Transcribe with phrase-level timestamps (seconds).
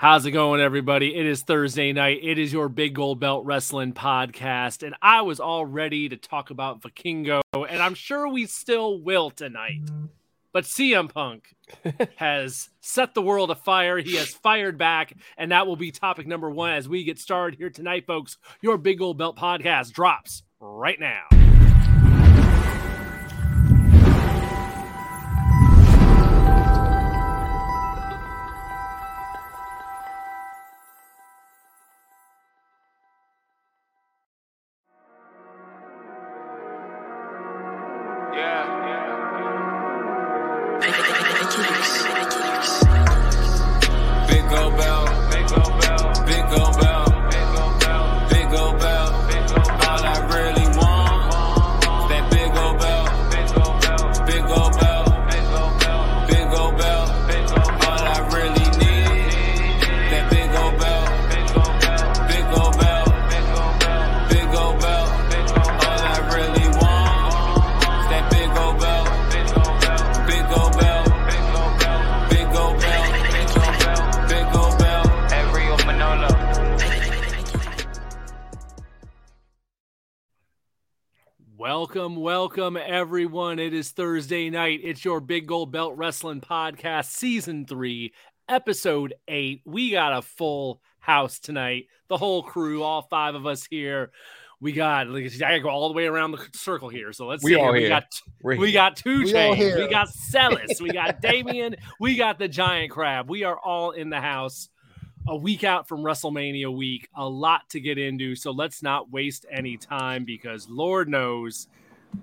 [0.00, 1.16] How's it going, everybody?
[1.16, 2.20] It is Thursday night.
[2.22, 4.86] It is your Big Gold Belt Wrestling podcast.
[4.86, 9.28] And I was all ready to talk about Vikingo, and I'm sure we still will
[9.28, 9.90] tonight.
[10.52, 11.52] But CM Punk
[12.16, 13.98] has set the world afire.
[13.98, 17.58] He has fired back, and that will be topic number one as we get started
[17.58, 18.36] here tonight, folks.
[18.62, 21.47] Your Big Gold Belt podcast drops right now.
[82.98, 83.60] Everyone.
[83.60, 84.80] It is Thursday night.
[84.82, 88.12] It's your Big Gold Belt Wrestling Podcast, Season 3,
[88.48, 89.62] Episode 8.
[89.64, 91.86] We got a full house tonight.
[92.08, 94.10] The whole crew, all five of us here.
[94.60, 97.12] We got, I gotta go all the way around the circle here.
[97.12, 97.60] So let's we see.
[97.60, 97.88] All we here.
[97.88, 98.74] got We're we here.
[98.74, 99.78] got two We chains, here.
[99.78, 103.30] we got Celis, we got Damien, we got the giant crab.
[103.30, 104.70] We are all in the house
[105.28, 108.34] a week out from WrestleMania week, a lot to get into.
[108.34, 111.68] So let's not waste any time because Lord knows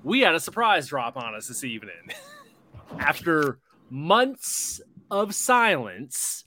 [0.04, 2.12] we had a surprise drop on us this evening.
[3.00, 6.44] After months of silence,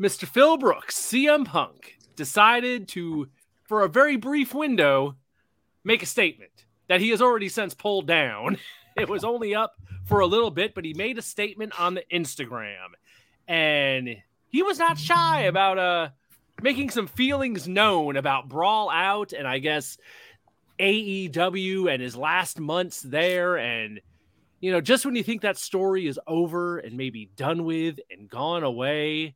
[0.00, 0.26] Mr.
[0.26, 3.28] Phil Brooks, CM Punk, decided to,
[3.64, 5.16] for a very brief window,
[5.84, 8.58] make a statement that he has already since pulled down.
[8.96, 9.74] It was only up
[10.04, 12.94] for a little bit, but he made a statement on the Instagram.
[13.48, 14.18] And
[14.50, 16.08] he was not shy about uh
[16.62, 19.98] making some feelings known about Brawl Out and I guess
[20.78, 24.00] AEW and his last months there and
[24.60, 28.28] you know just when you think that story is over and maybe done with and
[28.28, 29.34] gone away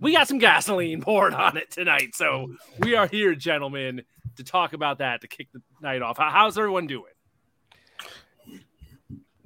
[0.00, 4.02] we got some gasoline poured on it tonight so we are here gentlemen
[4.36, 7.04] to talk about that to kick the night off how's everyone doing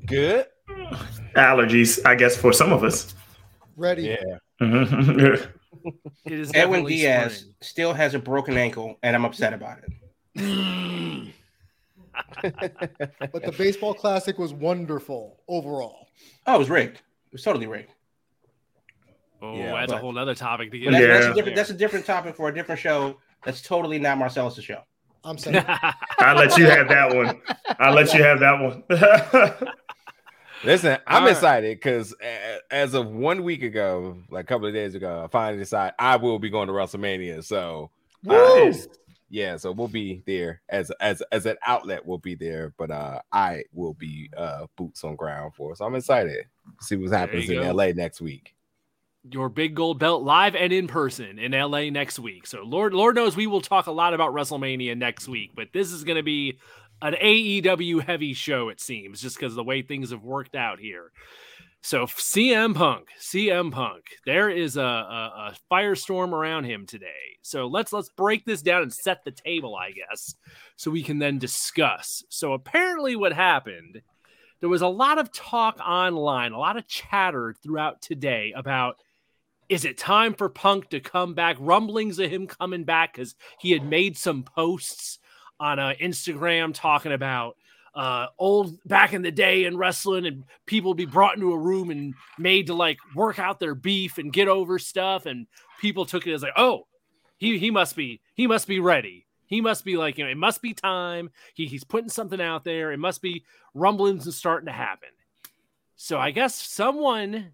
[0.04, 0.46] Good.
[1.34, 3.12] allergies, I guess, for some of us.
[3.76, 4.04] Ready.
[4.04, 4.38] Yeah.
[4.60, 5.48] Mhm.
[6.24, 7.54] it is Edwin Diaz spring.
[7.60, 9.90] still has a broken ankle, and I'm upset about it.
[13.32, 16.08] But the baseball classic was wonderful overall.
[16.46, 16.96] Oh, it was rigged.
[16.96, 17.90] It was totally rigged.
[19.42, 21.30] oh Yeah, that's a whole other topic to get But that's, that's, Yeah.
[21.30, 23.18] a different, that's a different topic for a different show.
[23.44, 24.80] That's totally not Marcellus' show.
[25.24, 25.64] I'm saying
[26.18, 27.40] I'll let you have that one.
[27.80, 28.84] I'll let you have that one.
[30.64, 31.32] Listen, I'm All right.
[31.32, 32.14] excited because
[32.70, 36.16] as of one week ago, like a couple of days ago, I finally decided I
[36.16, 37.44] will be going to WrestleMania.
[37.44, 37.90] So
[38.24, 38.34] Woo!
[38.34, 38.72] Uh,
[39.28, 42.04] yeah, so we'll be there as as as an outlet.
[42.06, 45.74] We'll be there, but uh I will be uh boots on ground for.
[45.74, 46.44] So I'm excited.
[46.80, 47.72] To see what happens in go.
[47.72, 48.54] LA next week.
[49.28, 52.46] your big gold belt live and in person in LA next week.
[52.46, 55.90] So Lord Lord knows we will talk a lot about WrestleMania next week, but this
[55.90, 56.58] is going to be
[57.02, 61.10] an AEW heavy show it seems just because the way things have worked out here.
[61.86, 67.38] So CM Punk, CM Punk, there is a, a, a firestorm around him today.
[67.42, 70.34] So let's let's break this down and set the table, I guess,
[70.74, 72.24] so we can then discuss.
[72.28, 74.02] So apparently, what happened?
[74.58, 78.96] There was a lot of talk online, a lot of chatter throughout today about
[79.68, 81.56] is it time for Punk to come back?
[81.60, 85.20] Rumblings of him coming back because he had made some posts
[85.60, 87.56] on uh, Instagram talking about
[87.96, 91.90] uh, old back in the day in wrestling, and people be brought into a room
[91.90, 95.46] and made to like work out their beef and get over stuff, and
[95.80, 96.86] people took it as like, oh,
[97.38, 99.26] he he must be he must be ready.
[99.46, 101.30] He must be like, you know, it must be time.
[101.54, 102.90] He, he's putting something out there.
[102.92, 103.44] It must be
[103.74, 105.08] rumblings and starting to happen.
[105.94, 107.52] So I guess someone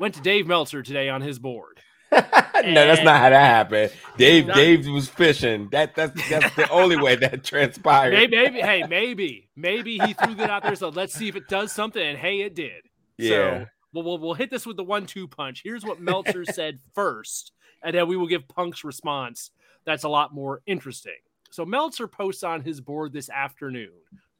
[0.00, 1.80] went to Dave Meltzer today on his board.
[2.64, 3.92] no, that's not how that happened.
[4.16, 5.68] Dave Not- Dave was fishing.
[5.72, 8.12] That that's that's the only way that transpired.
[8.12, 10.74] Maybe, maybe, hey, maybe, maybe he threw that out there.
[10.74, 12.02] So let's see if it does something.
[12.02, 12.82] And hey, it did.
[13.16, 13.28] Yeah.
[13.28, 15.62] So we'll, we'll, we'll hit this with the one-two punch.
[15.64, 19.50] Here's what Meltzer said first, and then we will give Punk's response.
[19.84, 21.18] That's a lot more interesting.
[21.50, 23.92] So Meltzer posts on his board this afternoon.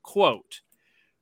[0.03, 0.61] Quote.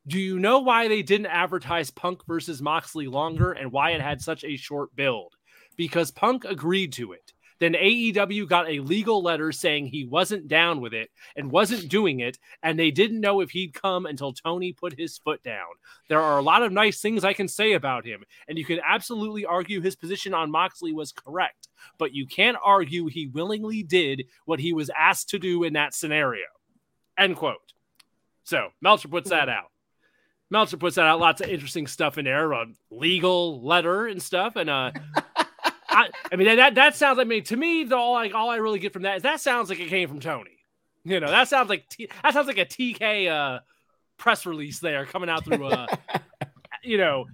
[0.07, 4.23] Do you know why they didn't advertise Punk versus Moxley longer and why it had
[4.23, 5.35] such a short build?
[5.81, 7.33] Because Punk agreed to it.
[7.59, 12.21] Then AEW got a legal letter saying he wasn't down with it and wasn't doing
[12.21, 15.71] it, and they didn't know if he'd come until Tony put his foot down.
[16.11, 18.79] There are a lot of nice things I can say about him, and you can
[18.87, 24.25] absolutely argue his position on Moxley was correct, but you can't argue he willingly did
[24.45, 26.45] what he was asked to do in that scenario.
[27.17, 27.73] End quote.
[28.45, 29.71] So Meltzer puts that out.
[30.51, 31.21] Meltzer puts that out.
[31.21, 34.91] Lots of interesting stuff in there, a legal letter and stuff, and uh.
[35.91, 37.85] I, I mean that that sounds like me to me.
[37.85, 40.09] The all like all I really get from that is that sounds like it came
[40.09, 40.59] from Tony.
[41.05, 43.61] You know that sounds like T, that sounds like a TK uh,
[44.17, 45.87] press release there coming out through uh,
[46.85, 47.27] you know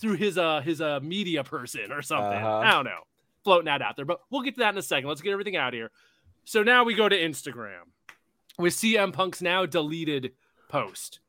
[0.00, 2.38] through his uh his uh media person or something.
[2.38, 2.58] Uh-huh.
[2.58, 3.02] I don't know,
[3.44, 4.04] floating that out there.
[4.04, 5.08] But we'll get to that in a second.
[5.08, 5.90] Let's get everything out here.
[6.44, 7.92] So now we go to Instagram
[8.58, 10.32] with CM Punk's now deleted
[10.68, 11.20] post.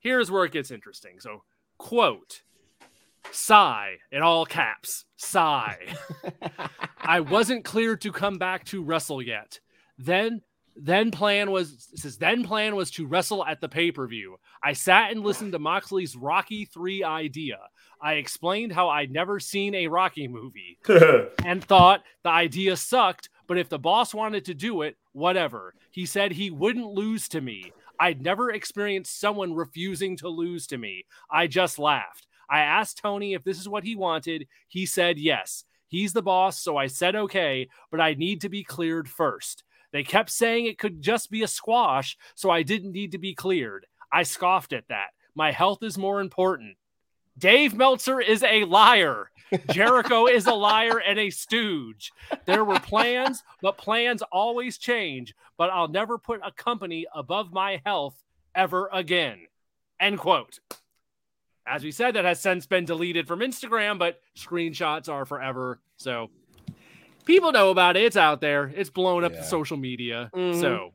[0.00, 1.20] Here's where it gets interesting.
[1.20, 1.42] So
[1.78, 2.42] quote
[3.32, 5.04] sigh in all caps.
[5.16, 5.78] Sigh.
[6.98, 9.60] I wasn't cleared to come back to wrestle yet.
[9.98, 10.42] Then
[10.78, 14.36] then plan was says then plan was to wrestle at the pay-per-view.
[14.62, 17.58] I sat and listened to moxley's rocky 3 idea.
[18.00, 20.78] I explained how i'd never seen a rocky movie
[21.44, 25.74] and thought the idea sucked but if the boss wanted to do it whatever.
[25.90, 27.72] He said he wouldn't lose to me.
[27.98, 31.06] I'd never experienced someone refusing to lose to me.
[31.30, 34.46] I just laughed I asked Tony if this is what he wanted.
[34.68, 35.64] He said yes.
[35.88, 39.62] He's the boss, so I said okay, but I need to be cleared first.
[39.92, 43.34] They kept saying it could just be a squash, so I didn't need to be
[43.34, 43.86] cleared.
[44.12, 45.10] I scoffed at that.
[45.34, 46.76] My health is more important.
[47.38, 49.30] Dave Meltzer is a liar.
[49.70, 52.10] Jericho is a liar and a stooge.
[52.46, 55.34] There were plans, but plans always change.
[55.58, 58.16] But I'll never put a company above my health
[58.54, 59.46] ever again.
[60.00, 60.60] End quote.
[61.66, 65.80] As we said, that has since been deleted from Instagram, but screenshots are forever.
[65.96, 66.30] So
[67.24, 68.04] people know about it.
[68.04, 68.72] It's out there.
[68.74, 69.38] It's blown up Yeah.
[69.40, 70.30] the social media.
[70.34, 70.60] Mhm.
[70.60, 70.94] So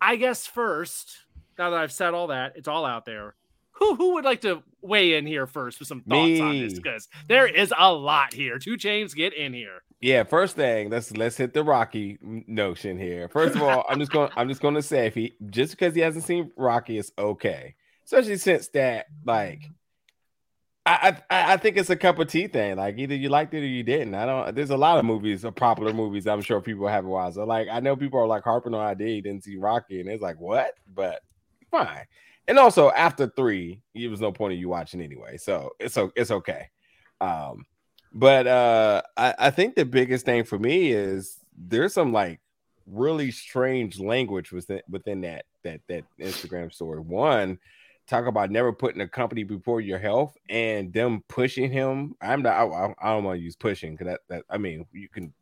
[0.00, 1.18] I guess first,
[1.58, 3.34] now that I've said all that, it's all out there.
[3.78, 6.74] Who who would like to weigh in here first with some thoughts on this?
[6.74, 8.58] Because there is a lot here.
[8.58, 9.82] Two chains get in here.
[10.00, 13.28] Yeah, first thing, let's let's hit the Rocky notion here.
[13.28, 15.94] First of all, I'm just going I'm just going to say if he just because
[15.94, 19.70] he hasn't seen Rocky it's okay, especially since that like
[20.86, 22.76] I, I I think it's a cup of tea thing.
[22.76, 24.14] Like either you liked it or you didn't.
[24.14, 24.54] I don't.
[24.54, 26.26] There's a lot of movies, of popular movies.
[26.26, 27.36] I'm sure people haven't watched.
[27.36, 30.22] So like I know people are like harping on idea didn't see Rocky, and it's
[30.22, 30.74] like what?
[30.94, 31.22] But
[31.70, 32.04] fine.
[32.46, 35.38] And also after three, there was no point in you watching anyway.
[35.38, 36.68] So it's it's okay.
[37.20, 37.64] Um,
[38.12, 42.40] but uh, I, I think the biggest thing for me is there's some like
[42.86, 47.00] really strange language within within that that that Instagram story.
[47.00, 47.58] One,
[48.06, 52.14] talk about never putting a company before your health and them pushing him.
[52.20, 52.54] I'm not.
[52.54, 55.32] I, I- don't want to use pushing because that that I mean you can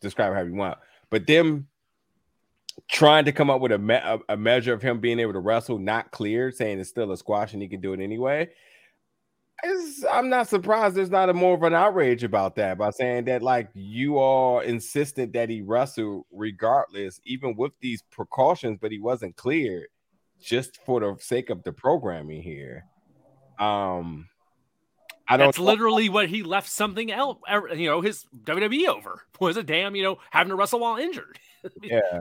[0.00, 0.78] describe however you want,
[1.10, 1.68] but them
[2.88, 5.78] trying to come up with a, me- a, measure of him being able to wrestle
[5.78, 8.48] not cleared, saying it's still a squash and he can do it anyway.
[9.62, 13.26] It's, I'm not surprised there's not a more of an outrage about that by saying
[13.26, 18.98] that like you are insistent that he wrestle regardless, even with these precautions, but he
[18.98, 19.88] wasn't cleared
[20.40, 22.84] just for the sake of the programming here.
[23.58, 24.28] Um,
[25.28, 27.38] I don't That's literally what he left something else,
[27.76, 31.38] you know, his WWE over was a damn, you know, having to wrestle while injured.
[31.82, 32.20] yeah.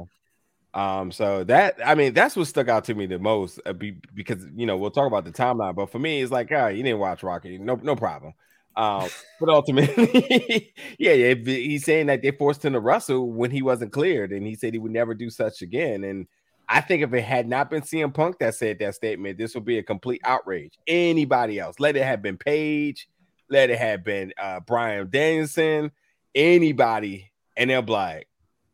[0.73, 3.97] Um, so that I mean, that's what stuck out to me the most uh, be,
[4.13, 6.83] because you know we'll talk about the timeline, but for me, it's like, ah, you
[6.83, 8.33] didn't watch Rocky, no, no problem.
[8.75, 13.63] Um, but ultimately, yeah, yeah, he's saying that they forced him to wrestle when he
[13.63, 16.03] wasn't cleared, and he said he would never do such again.
[16.03, 16.27] And
[16.71, 19.65] I think if it had not been CM Punk that said that statement, this would
[19.65, 20.77] be a complete outrage.
[20.85, 23.09] Anybody else, let it have been Paige,
[23.49, 25.91] let it have been uh, Bryan Danielson,
[26.35, 28.27] anybody, and they'll be like,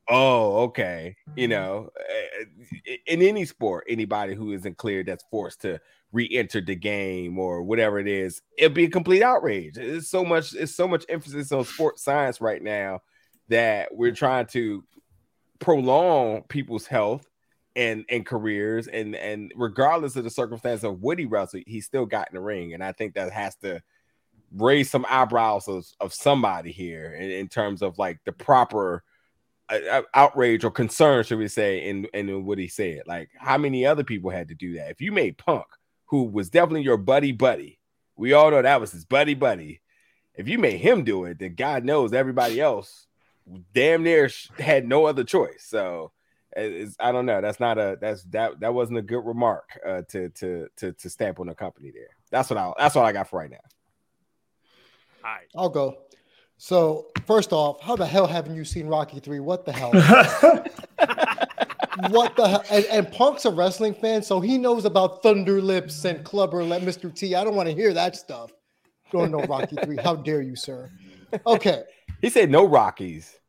[0.10, 1.16] oh, okay.
[1.38, 2.44] You know, uh,
[3.08, 5.80] in any sport, anybody who isn't cleared that's forced to
[6.12, 9.78] re-enter the game or whatever it is, it'd be a complete outrage.
[9.78, 13.04] It's so much, it's so much emphasis on sports science right now
[13.48, 14.84] that we're trying to
[15.60, 17.26] prolong people's health
[17.76, 22.06] and and careers and and regardless of the circumstance of what he wrestled, he still
[22.06, 22.74] got in the ring.
[22.74, 23.82] And I think that has to
[24.52, 29.04] raise some eyebrows of, of somebody here in, in terms of like the proper
[29.68, 33.02] uh, outrage or concern, should we say, in in what he said.
[33.06, 34.92] Like how many other people had to do that?
[34.92, 35.66] If you made Punk,
[36.06, 37.80] who was definitely your buddy buddy,
[38.16, 39.82] we all know that was his buddy buddy.
[40.36, 43.08] If you made him do it, then God knows everybody else
[43.74, 45.66] damn near had no other choice.
[45.68, 46.12] So
[46.56, 47.42] it's, I don't know.
[47.42, 51.10] That's not a that's that that wasn't a good remark uh, to to to to
[51.10, 52.10] stamp on the company there.
[52.32, 53.58] That's what I that's all I got for right now.
[55.24, 55.48] All right.
[55.56, 55.98] I'll go.
[56.58, 59.40] So First off, how the hell haven't you seen Rocky 3?
[59.40, 59.92] What the hell?
[62.12, 62.64] what the hell?
[62.70, 66.84] And, and Punk's a wrestling fan, so he knows about Thunder Lips and Clubber Let
[66.84, 67.14] Mr.
[67.14, 67.34] T.
[67.34, 68.52] I don't want to hear that stuff.
[69.12, 69.98] Don't know Rocky 3.
[69.98, 70.92] How dare you, sir?
[71.48, 71.84] Okay.
[72.22, 73.40] He said no Rockies.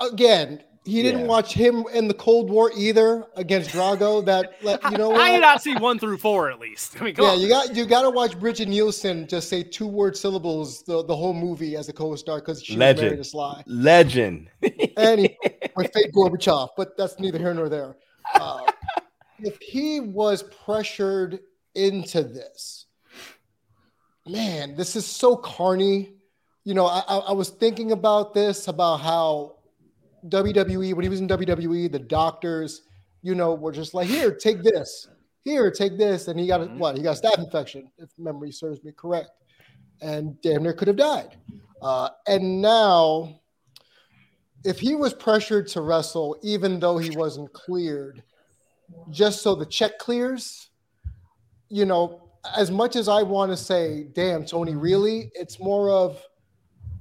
[0.00, 1.26] Again, he didn't Yeah.
[1.26, 4.24] watch him in the Cold War either against Drago.
[4.24, 4.52] That
[4.90, 5.40] you know I did what?
[5.40, 7.00] not see one through four at least.
[7.00, 7.40] I mean, Yeah, on.
[7.40, 11.16] you got you got to watch Brigitte Nielsen just say two word syllables the, the
[11.16, 13.06] whole movie as a co-star because she Legend.
[13.06, 13.62] married to Sly.
[13.66, 14.48] Legend.
[14.96, 15.36] and he,
[15.76, 17.96] with fake Gorbachev, but that's neither here nor there.
[18.34, 18.60] Uh,
[19.38, 21.40] if he was pressured
[21.74, 22.86] into this,
[24.26, 26.10] man, this is so carny.
[26.64, 29.53] You know, I, I, I was thinking about this about how
[30.28, 32.82] WWE, when he was in WWE, the doctors,
[33.22, 35.08] you know, were just like, here, take this,
[35.44, 36.28] here, take this.
[36.28, 36.96] And he got a, what?
[36.96, 39.30] He got a staph infection, if memory serves me correct.
[40.00, 41.36] And damn near could have died.
[41.80, 43.40] Uh, and now,
[44.64, 48.22] if he was pressured to wrestle, even though he wasn't cleared,
[49.10, 50.70] just so the check clears,
[51.68, 56.22] you know, as much as I want to say, damn, Tony, really, it's more of,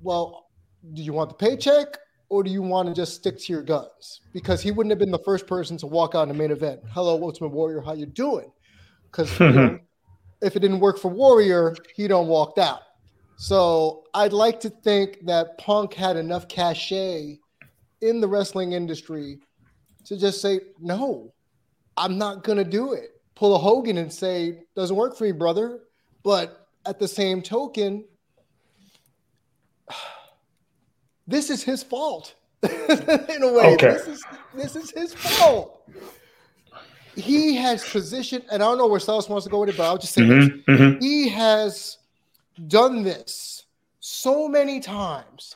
[0.01, 0.47] well,
[0.93, 1.97] do you want the paycheck
[2.29, 4.21] or do you want to just stick to your guns?
[4.33, 6.81] Because he wouldn't have been the first person to walk out in the main event.
[6.89, 8.51] Hello, Ultimate Warrior, how you doing?
[9.11, 9.79] Because you know,
[10.41, 12.81] if it didn't work for Warrior, he don't walked out.
[13.35, 17.39] So I'd like to think that Punk had enough cachet
[18.01, 19.39] in the wrestling industry
[20.05, 21.33] to just say, no,
[21.97, 23.21] I'm not gonna do it.
[23.35, 25.81] Pull a Hogan and say, doesn't work for me, brother.
[26.23, 28.05] But at the same token,
[31.27, 32.35] this is his fault.
[32.63, 33.91] in a way, Okay.
[33.91, 34.25] this is
[34.55, 35.81] this is his fault.
[37.15, 39.83] He has positioned, and I don't know where Silas wants to go with it, but
[39.83, 41.01] I'll just say this Mhm, mhm.
[41.01, 41.97] he has
[42.67, 43.65] done this
[43.99, 45.55] so many times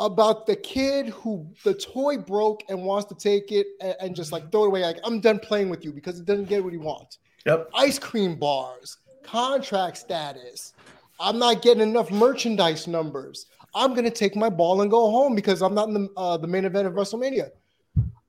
[0.00, 4.32] about the kid who the toy broke and wants to take it and, and just
[4.32, 6.72] like throw it away like i'm done playing with you because he doesn't get what
[6.72, 7.68] he wants Yep.
[7.74, 10.74] ice cream bars contract status
[11.18, 15.62] i'm not getting enough merchandise numbers i'm to take my ball and go home because
[15.62, 17.50] i'm not in the, uh, the main event of wrestlemania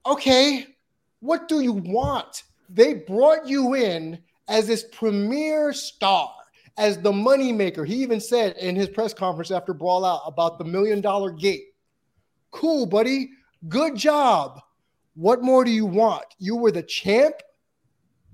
[0.05, 0.65] okay
[1.19, 6.31] what do you want they brought you in as this premier star
[6.79, 7.86] as the moneymaker.
[7.86, 11.65] He even said in his press conference after Brawl Out about the million dollar gate.
[12.51, 13.29] Cool, buddy.
[13.67, 14.62] Good job.
[15.15, 16.24] What more do you want?
[16.39, 17.36] You were the champ.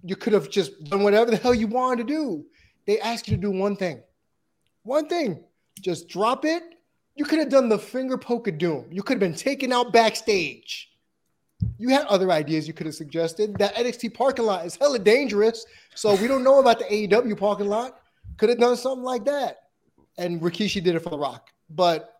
[0.03, 2.45] You could have just done whatever the hell you wanted to do.
[2.85, 4.03] They asked you to do one thing.
[4.83, 5.43] One thing.
[5.81, 6.61] Just drop it.
[7.15, 8.87] You could have done the finger poke of doom.
[8.91, 10.91] You could have been taken out backstage.
[11.77, 13.57] You had other ideas you could have suggested.
[13.57, 15.65] That NXT parking lot is hella dangerous.
[15.95, 18.01] So we don't know about the AEW parking lot.
[18.37, 19.59] Could have done something like that.
[20.17, 21.49] And Rikishi did it for The Rock.
[21.69, 22.13] But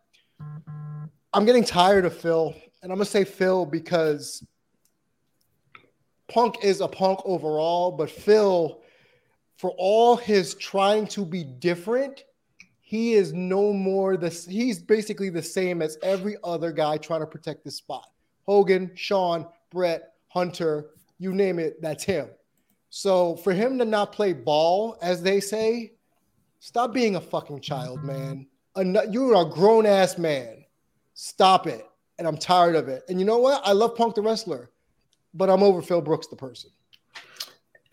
[1.34, 2.54] I'm getting tired of Phil.
[2.82, 4.46] And I'm going to say Phil because
[6.30, 7.92] Punk is a punk overall.
[7.92, 8.82] But Phil,
[9.58, 12.24] for all his trying to be different,
[12.88, 17.26] he is no more the he's basically the same as every other guy trying to
[17.26, 18.12] protect this spot.
[18.46, 22.30] Hogan, Sean, Brett, Hunter, you name it, that's him.
[22.92, 25.94] So for him to not play ball, as they say,
[26.60, 28.46] stop being a fucking child, man.
[29.10, 30.64] You're a grown ass man.
[31.16, 31.90] Stop it.
[32.20, 33.02] And I'm tired of it.
[33.10, 33.64] And you know what?
[33.66, 34.70] I love Punk the wrestler,
[35.34, 36.70] but I'm over Phil Brooks the person.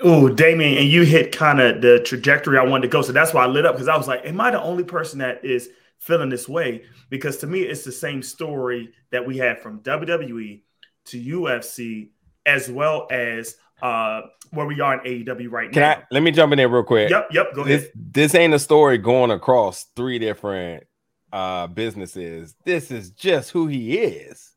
[0.05, 3.03] Oh, Damien, and you hit kind of the trajectory I wanted to go.
[3.03, 5.21] So that's why I lit up because I was like, am I the only person
[5.21, 5.69] that is
[5.99, 6.83] feeling this way?
[7.11, 10.63] Because to me, it's the same story that we had from WWE
[11.07, 12.11] to UFC
[12.47, 15.91] as well as uh where we are in AEW right Can now.
[15.91, 17.11] I let me jump in there real quick?
[17.11, 17.93] Yep, yep, go This ahead.
[17.97, 20.85] this ain't a story going across three different
[21.33, 22.55] uh businesses.
[22.65, 24.52] This is just who he is.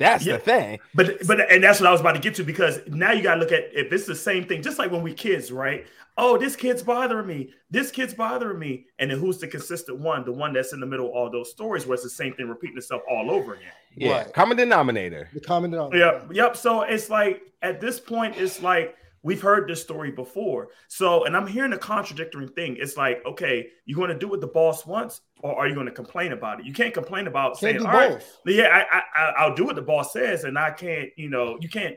[0.00, 0.32] That's Yeah.
[0.32, 0.78] the thing.
[0.94, 3.38] But but and that's what I was about to get to because now you gotta
[3.38, 5.86] look at if it's the same thing, just like when we kids, right?
[6.16, 7.50] Oh, this kid's bothering me.
[7.70, 8.86] This kid's bothering me.
[8.98, 10.24] And then who's the consistent one?
[10.24, 12.48] The one that's in the middle of all those stories where it's the same thing
[12.48, 13.68] repeating itself all over again.
[13.94, 14.12] Yeah.
[14.18, 14.32] Right.
[14.32, 15.28] Common denominator.
[15.32, 16.04] The common denominator.
[16.04, 16.56] Yep, yep.
[16.56, 20.68] So it's like at this point, it's like we've heard this story before.
[20.88, 22.76] So, and I'm hearing a contradictory thing.
[22.80, 25.86] It's like, okay, you're going to do what the boss wants, or are you going
[25.86, 26.66] to complain about it?
[26.66, 28.10] You can't complain about saying, Can't do all right,
[28.46, 31.58] yeah, I, I, I- I'll do what the boss says, and I can't, you know,
[31.60, 31.96] you can't.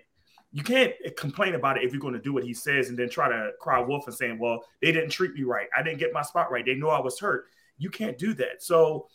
[0.55, 3.09] You can't complain about it if you're going to do what he says and then
[3.09, 5.65] try to cry wolf and saying, "Well, they didn't treat me right.
[5.75, 6.63] I didn't get my spot right.
[6.63, 7.45] They know I was hurt."
[7.79, 8.61] You can't do that.
[8.61, 9.07] So,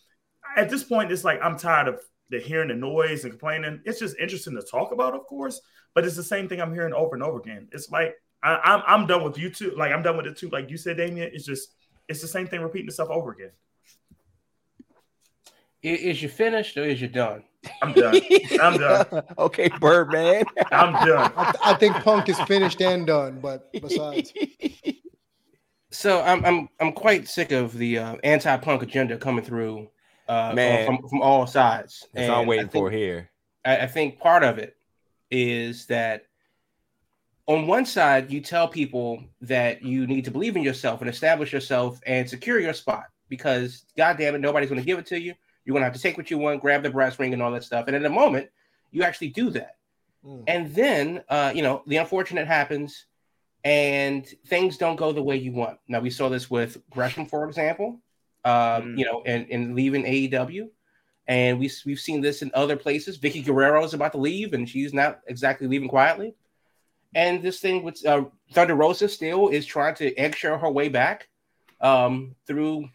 [0.57, 2.01] at this point, it's like I'm tired of
[2.31, 3.81] the hearing the noise and complaining.
[3.85, 5.61] It's just interesting to talk about, of course,
[5.95, 7.69] but it's the same thing I'm hearing over and over again.
[7.73, 9.73] It's like I, I'm I'm done with you too.
[9.77, 10.49] Like I'm done with it too.
[10.51, 11.31] Like you said, Damien.
[11.33, 11.71] It's just
[12.09, 13.51] it's the same thing repeating itself over again.
[15.83, 17.45] Is you finished or is you done?
[17.83, 18.21] I'm done.
[18.61, 19.07] I'm done.
[19.39, 20.45] okay, Birdman.
[20.73, 21.33] I'm done.
[21.37, 24.33] I, th- I think Punk is finished and done, but besides,
[25.91, 29.89] So I'm I'm I'm quite sick of the uh, anti-punk agenda coming through,
[30.29, 30.85] uh, Man.
[30.87, 32.07] from from all sides.
[32.13, 33.31] That's all I'm waiting think- for here.
[33.65, 34.77] I, I think part of it
[35.31, 36.25] is that
[37.47, 41.53] on one side, you tell people that you need to believe in yourself and establish
[41.53, 45.19] yourself and secure your spot because, God damn it, nobody's going to give it to
[45.19, 45.35] you.
[45.65, 47.51] You're going to have to take what you want, grab the brass ring, and all
[47.53, 47.87] that stuff.
[47.87, 48.51] And in a moment,
[48.91, 49.77] you actually do that.
[50.25, 50.45] Mm.
[50.47, 53.07] And then, uh, you know, the unfortunate happens
[53.65, 55.79] and things don't go the way you want.
[55.89, 58.01] Now, we saw this with Gresham, for example,
[58.45, 58.99] um, Mhm.
[58.99, 60.71] you know, and, and leaving AEW.
[61.29, 63.19] And we, we've seen this in other places.
[63.19, 66.35] Vickie Guerrero is about to leave, and she's not exactly leaving quietly.
[67.15, 71.29] And this thing with uh, Thunder Rosa still is trying to eggshell her way back
[71.83, 72.89] um, through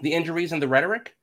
[0.00, 1.16] the injuries and the rhetoric.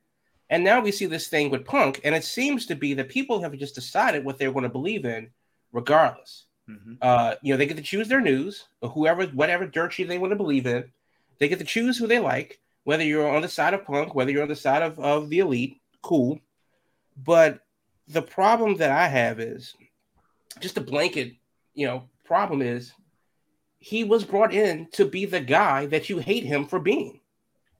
[0.48, 3.40] And now we see this thing with Punk, and it seems to be that people
[3.40, 5.30] have just decided what they're going to believe in,
[5.72, 6.46] regardless.
[6.68, 6.98] Mhm.
[7.00, 10.18] Uh, you know, they get to choose their news, or whoever, whatever dirt sheet they
[10.18, 10.90] want to believe in.
[11.38, 14.32] They get to choose who they like, whether you're on the side of Punk, whether
[14.32, 16.40] you're on the side of, of the elite, cool.
[17.16, 17.60] But
[18.08, 19.74] the problem that I have is
[20.60, 21.34] just a blanket,
[21.74, 22.92] you know, problem is
[23.78, 27.20] he was brought in to be the guy that you hate him for being.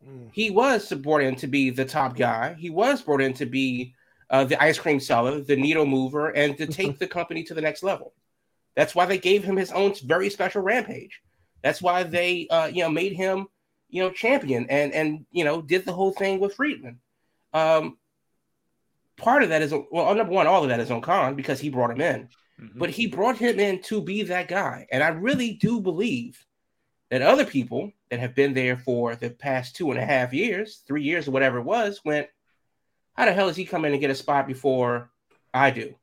[0.07, 0.31] Mm.
[0.33, 2.55] He was brought in to be the top guy.
[2.59, 3.95] He was brought in to be
[4.31, 7.61] uh, the ice cream seller, the needle mover, and to take the company to the
[7.61, 8.15] next level.
[8.77, 11.21] That's why they gave him his own very special rampage.
[11.63, 13.49] That's why they, uh, you know, made him,
[13.91, 17.01] you know, champion and and you know did the whole thing with Friedman.
[17.53, 17.99] Um,
[19.21, 21.69] part of that is well, number one, all of that is on Khan because he
[21.69, 22.29] brought him in
[22.61, 22.79] Mhm.
[22.79, 24.87] but he brought him in to be that guy.
[24.93, 26.45] And I really do believe
[27.11, 30.83] that other people that have been there for the past two and a half years,
[30.87, 32.29] three years, or whatever it was, went,
[33.17, 35.11] How the hell is he coming in and get a spot before
[35.53, 35.95] I do?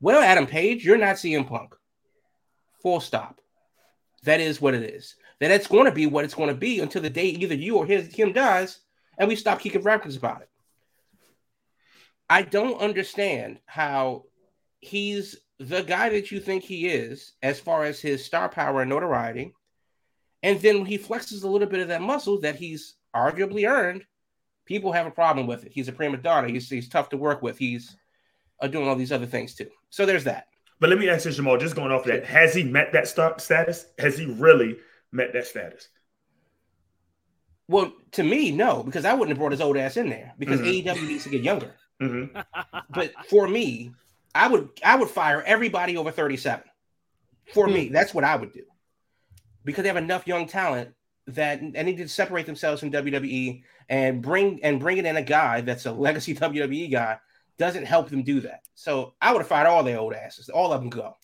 [0.00, 1.74] Well, Adam Page, you're not CM Punk.
[2.82, 3.40] Full stop.
[4.24, 5.16] That is what it is.
[5.40, 7.76] That it's going to be what it's going to be until the day either you
[7.78, 8.80] or his, him dies,
[9.18, 10.48] and we stop kicking records about it.
[12.32, 14.24] I don't understand how
[14.80, 18.88] he's the guy that you think he is as far as his star power and
[18.88, 19.52] notoriety.
[20.42, 24.06] And then when he flexes a little bit of that muscle that he's arguably earned,
[24.64, 25.72] people have a problem with it.
[25.74, 26.48] He's a prima donna.
[26.48, 27.58] He's, he's tough to work with.
[27.58, 27.98] He's
[28.62, 29.68] uh, doing all these other things too.
[29.90, 30.46] So there's that.
[30.80, 33.42] But let me ask you, Jamal, just going off that, has he met that st-
[33.42, 33.84] status?
[33.98, 34.78] Has he really
[35.12, 35.86] met that status?
[37.68, 40.60] Well, to me, no, because I wouldn't have brought his old ass in there because
[40.60, 40.82] Mhm.
[40.82, 41.74] AEW needs to get younger.
[42.08, 42.24] Hmm
[42.90, 43.92] But for me,
[44.34, 46.64] I would I would fire everybody over 37.
[47.52, 48.64] For me, that's what I would do.
[49.64, 50.94] Because they have enough young talent
[51.26, 55.60] that and need to separate themselves from WWE and bring and bringing in a guy
[55.60, 57.18] that's a legacy WWE guy
[57.58, 58.62] doesn't help them do that.
[58.74, 61.16] So I would have fired all their old asses, all of them go.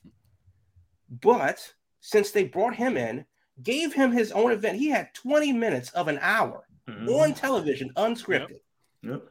[1.21, 3.25] But since they brought him in,
[3.63, 7.09] gave him his own event, he had 20 minutes of an hour Mhm.
[7.09, 8.61] on television, unscripted.
[9.03, 9.23] Yep.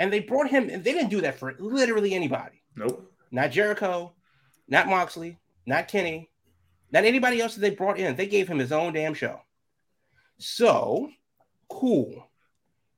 [0.00, 2.62] And they brought him, and they didn't do that for literally anybody.
[2.74, 3.12] Nope.
[3.30, 4.14] Not Jericho,
[4.66, 6.30] not Moxley, not Kenny,
[6.90, 8.16] not anybody else that they brought in.
[8.16, 9.40] They gave him his own damn show.
[10.38, 11.10] So,
[11.68, 12.26] cool.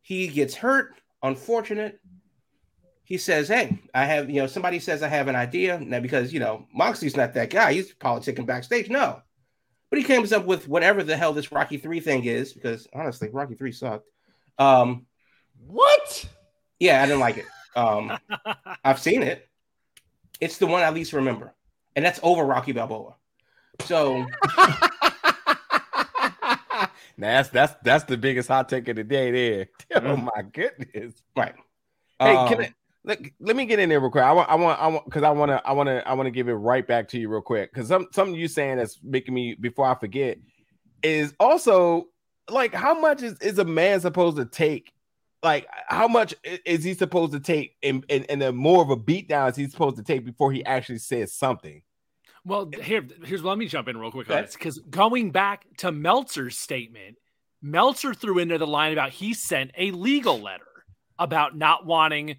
[0.00, 1.98] He gets hurt, unfortunate.
[3.02, 5.80] He says, Hey, I have, you know, somebody says I have an idea.
[5.80, 7.72] Now, because, you know, Moxley's not that guy.
[7.72, 8.88] He's politicking backstage.
[8.88, 9.20] No.
[9.90, 13.28] But he comes up with whatever the hell this Rocky 3 thing is, because honestly,
[13.28, 14.08] Rocky 3 sucked.
[14.56, 15.06] Um,
[15.66, 16.28] What?
[16.82, 17.46] Yeah, I didn't like it.
[17.76, 18.18] Um,
[18.84, 19.48] I've seen it.
[20.40, 21.54] It's the one I least remember,
[21.94, 23.14] and that's over Rocky Balboa.
[23.84, 24.26] So
[26.18, 29.68] Now that's that's that's the biggest hot take of the day there.
[29.94, 30.24] Oh Mm.
[30.24, 31.14] my goodness.
[31.36, 31.54] right.
[32.18, 34.24] Hey, Um, can I, let, let me get in there real quick.
[34.24, 36.26] I want I want I want because I want to I want to I want
[36.26, 38.98] to give it right back to you real quick because some something you saying that's
[39.04, 40.38] making me before I forget
[41.02, 42.06] is also
[42.50, 44.92] like how much is, is a man supposed to take
[45.42, 48.96] like how much is he supposed to take and and, and then more of a
[48.96, 51.82] beatdown is he supposed to take before he actually says something
[52.44, 55.92] Well, here, here's let me jump in real quick on this because going back to
[55.92, 57.16] Meltzer's statement,
[57.60, 60.64] Meltzer threw into the line about he sent a legal letter
[61.18, 62.38] about not wanting,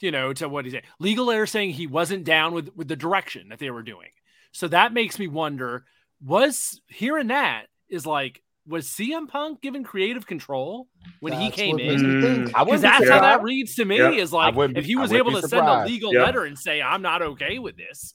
[0.00, 2.96] you know, to what he said, legal letter saying he wasn't down with with the
[2.96, 4.10] direction that they were doing.
[4.52, 5.84] So that makes me wonder:
[6.20, 10.88] was hearing that is like was CM Punk given creative control
[11.20, 11.86] when he came in?
[11.88, 12.56] makes me think.
[12.56, 13.98] I Because that's how that reads to me.
[13.98, 14.10] Yeah.
[14.10, 16.24] Is like wouldn't if he was able be to send a legal Yeah.
[16.24, 18.14] letter and say, "I'm not okay with this."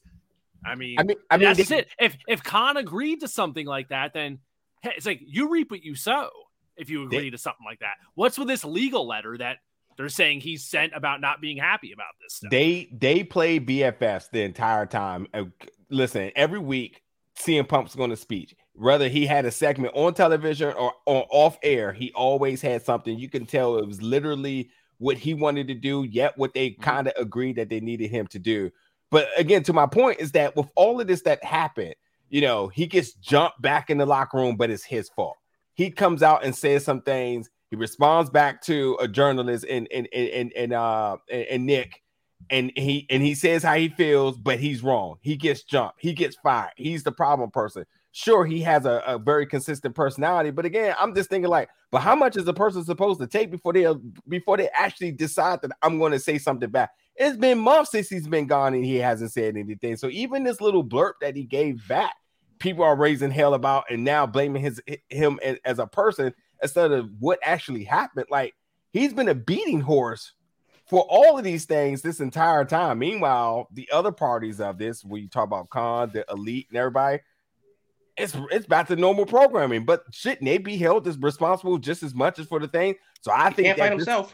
[0.65, 1.87] I mean, I mean I mean that's they- it.
[1.99, 4.39] If if Khan agreed to something like that, then
[4.81, 6.29] hey, it's like you reap what you sow.
[6.77, 9.57] If you agree to something like that, what's with this legal letter that
[9.97, 12.49] they're saying he sent about not being happy about this stuff.
[12.51, 15.27] They they play BFFs the entire time.
[15.33, 15.45] Uh,
[15.89, 17.01] listen, every week
[17.37, 18.55] CM Punk's going to speech.
[18.79, 23.19] Whether he had a segment on television or, or off air, he always had something.
[23.19, 26.81] You can tell it was literally what he wanted to do, yet what they mm-hmm.
[26.81, 28.71] kind of agreed that they needed him to do.
[29.11, 31.95] But again, to my point is that with all of this that happened,
[32.29, 35.35] you know, he gets jumped back in the locker room, but it's his fault.
[35.73, 37.49] He comes out and says some things.
[37.71, 42.01] He responds back to a journalist and and and and uh and Nick,
[42.49, 45.17] and he and he says how he feels, but he's wrong.
[45.21, 45.95] He gets jumped.
[45.99, 46.71] He gets fired.
[46.77, 47.85] He's the problem person.
[48.21, 52.01] Sure, he has a, a very consistent personality, but again, I'm just thinking like, but
[52.01, 53.87] how much is a person supposed to take before they
[54.27, 56.89] before they actually decide that I'm going to say something back?
[57.15, 59.95] It's been months since he's been gone and he hasn't said anything.
[59.95, 62.13] So even this little blurb that he gave back,
[62.59, 67.09] people are raising hell about and now blaming his him as a person instead of
[67.19, 68.27] what actually happened.
[68.29, 68.53] Like
[68.91, 70.33] he's been a beating horse
[70.87, 72.99] for all of these things this entire time.
[72.99, 77.19] Meanwhile, the other parties of this, when you talk about Khan, the elite, and everybody,
[78.19, 79.85] it's it's back to normal programming.
[79.85, 82.95] But shouldn't they be held as responsible just as much as for the thing?
[83.21, 84.33] So I he think can't fight himself.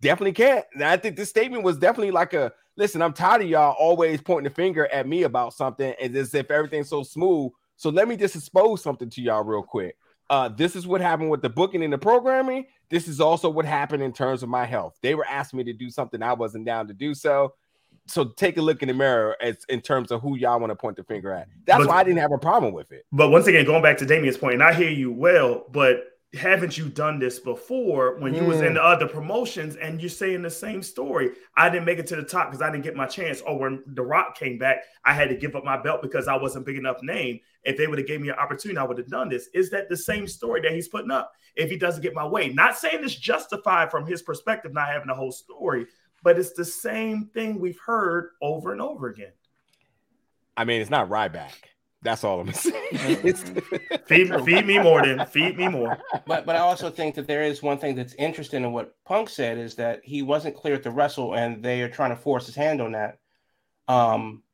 [0.00, 0.64] Definitely can't.
[0.74, 4.20] And I think this statement was definitely like a listen, I'm tired of y'all always
[4.20, 7.50] pointing the finger at me about something and as if everything's so smooth.
[7.76, 9.96] So let me just expose something to y'all real quick.
[10.28, 12.66] Uh, this is what happened with the booking and the programming.
[12.90, 14.98] This is also what happened in terms of my health.
[15.02, 17.54] They were asking me to do something I wasn't down to do so.
[18.06, 20.76] So take a look in the mirror as in terms of who y'all want to
[20.76, 21.48] point the finger at.
[21.66, 23.04] That's but, why I didn't have a problem with it.
[23.12, 26.04] But once again, going back to Damien's point, and I hear you well, but
[26.36, 28.48] haven't you done this before when you mm.
[28.48, 32.06] was in the other promotions and you're saying the same story i didn't make it
[32.06, 34.82] to the top because i didn't get my chance or when the rock came back
[35.04, 37.86] i had to give up my belt because i wasn't big enough name if they
[37.86, 40.26] would have gave me an opportunity i would have done this is that the same
[40.26, 43.90] story that he's putting up if he doesn't get my way not saying it's justified
[43.90, 45.86] from his perspective not having the whole story
[46.26, 49.32] but it's the same thing we've heard over and over again
[50.56, 51.52] i mean it's not Ryback
[52.06, 53.34] that's all I'm saying.
[54.06, 55.98] feed, feed me more, then feed me more.
[56.26, 59.28] But but I also think that there is one thing that's interesting in what Punk
[59.28, 62.54] said is that he wasn't clear to wrestle, and they are trying to force his
[62.54, 63.18] hand on that.
[63.88, 64.44] Um,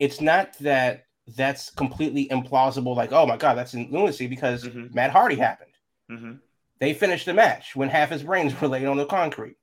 [0.00, 1.04] it's not that
[1.36, 2.96] that's completely implausible.
[2.96, 4.92] Like, oh my god, that's in lunacy because mm-hmm.
[4.92, 5.72] Matt Hardy happened.
[6.10, 6.32] Mm-hmm.
[6.80, 9.56] They finished the match when half his brains were laid on the concrete.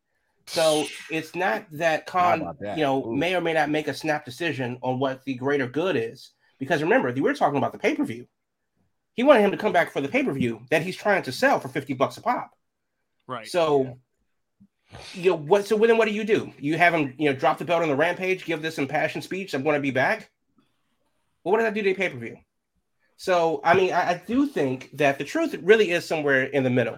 [0.45, 2.77] So it's not that Khan, that?
[2.77, 3.15] you know, Ooh.
[3.15, 6.31] may or may not make a snap decision on what the greater good is
[6.63, 8.25] because remember, we were talking about the pay per view.
[9.15, 11.31] He wanted him to come back for the pay per view that he's trying to
[11.31, 12.51] sell for 50 bucks a pop.
[13.27, 13.47] Right.
[13.47, 13.97] So,
[14.91, 14.97] yeah.
[15.13, 15.67] you know, what?
[15.67, 16.51] So, then what do you do?
[16.57, 19.53] You have him, you know, drop the belt on the rampage, give this impassioned speech.
[19.53, 20.29] I'm going to be back.
[21.43, 22.37] Well, what does that do to pay per view?
[23.17, 26.69] So, I mean, I, I, do think that the truth really is somewhere in the
[26.69, 26.97] middle.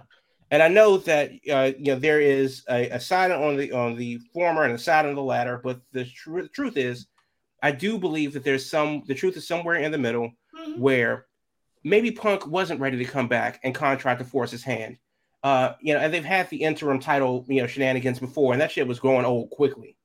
[0.51, 3.95] And I know that uh, you know there is a, a, side on the on
[3.95, 7.07] the former and a side on the latter, but the, tr- the truth is
[7.61, 10.79] I do believe that there's some the truth is somewhere in the middle mm-hmm.
[10.79, 11.25] where
[11.83, 14.97] maybe Punk wasn't ready to come back and Khan tried to force his hand.
[15.43, 18.71] Uh, you know, and they've had the interim title, you know, shenanigans before, and that
[18.71, 19.95] shit was growing old quickly.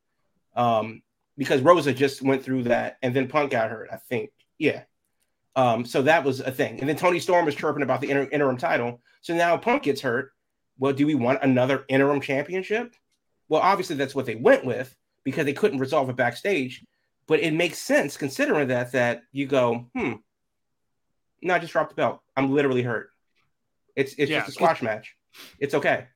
[0.54, 1.02] Um,
[1.38, 4.30] because Rosa just went through that, and then Punk got hurt, I think.
[4.58, 4.82] Yeah.
[5.56, 6.80] Um, so that was a thing.
[6.80, 9.00] And then Toni Storm was chirping about the inter- interim title.
[9.20, 10.32] So now Punk gets hurt.
[10.78, 12.94] Well, do we want another interim championship?
[13.48, 16.84] Well, obviously that's what they went with because they couldn't resolve it backstage.
[17.26, 20.14] But it makes sense considering that that you go, hmm,
[21.42, 22.20] no, I just dropped the belt.
[22.36, 23.10] I'm literally hurt.
[23.96, 24.40] It's it's yeah.
[24.40, 25.16] just a squash match.
[25.58, 26.06] It's okay.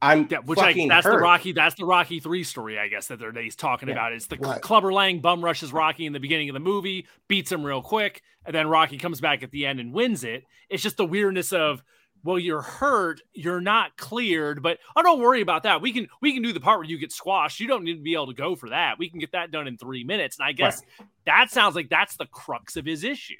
[0.00, 1.16] I'm yeah, which I, that's hurt.
[1.16, 3.94] the Rocky that's the Rocky three story I guess that they're that he's talking yeah.
[3.94, 4.12] about.
[4.12, 4.60] It's the right.
[4.60, 8.22] Clubber Lang bum rushes Rocky in the beginning of the movie, beats him real quick,
[8.44, 10.44] and then Rocky comes back at the end and wins it.
[10.68, 11.82] It's just the weirdness of
[12.26, 15.80] well, you're hurt, you're not cleared, but I oh, don't worry about that.
[15.80, 17.60] We can we can do the part where you get squashed.
[17.60, 18.98] You don't need to be able to go for that.
[18.98, 20.38] We can get that done in three minutes.
[20.38, 21.08] And I guess right.
[21.26, 23.36] that sounds like that's the crux of his issue.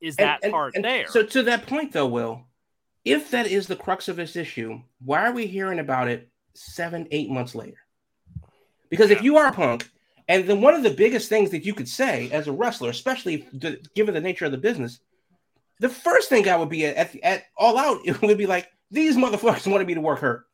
[0.00, 1.08] Is that and, part and there?
[1.08, 2.44] So to that point though, Will,
[3.04, 7.08] if that is the crux of his issue, why are we hearing about it seven,
[7.10, 7.78] eight months later?
[8.90, 9.16] Because yeah.
[9.16, 9.88] if you are punk,
[10.28, 13.48] and then one of the biggest things that you could say as a wrestler, especially
[13.52, 15.00] the, given the nature of the business,
[15.80, 18.68] the first thing I would be at, at, at all out it would be like
[18.90, 20.46] these motherfuckers wanted me to work hurt,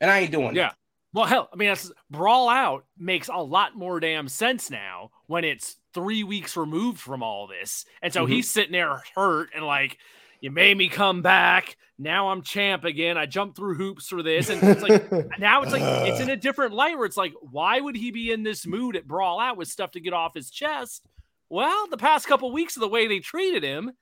[0.00, 0.68] and I ain't doing yeah.
[0.68, 0.74] It.
[1.12, 5.44] Well, hell, I mean, that's, brawl out makes a lot more damn sense now when
[5.44, 8.32] it's three weeks removed from all this, and so mm-hmm.
[8.32, 9.98] he's sitting there hurt and like,
[10.40, 11.76] you made me come back.
[11.98, 13.16] Now I'm champ again.
[13.16, 16.36] I jumped through hoops for this, and it's like now it's like it's in a
[16.36, 19.56] different light where it's like, why would he be in this mood at brawl out
[19.56, 21.06] with stuff to get off his chest?
[21.48, 23.92] Well, the past couple weeks of the way they treated him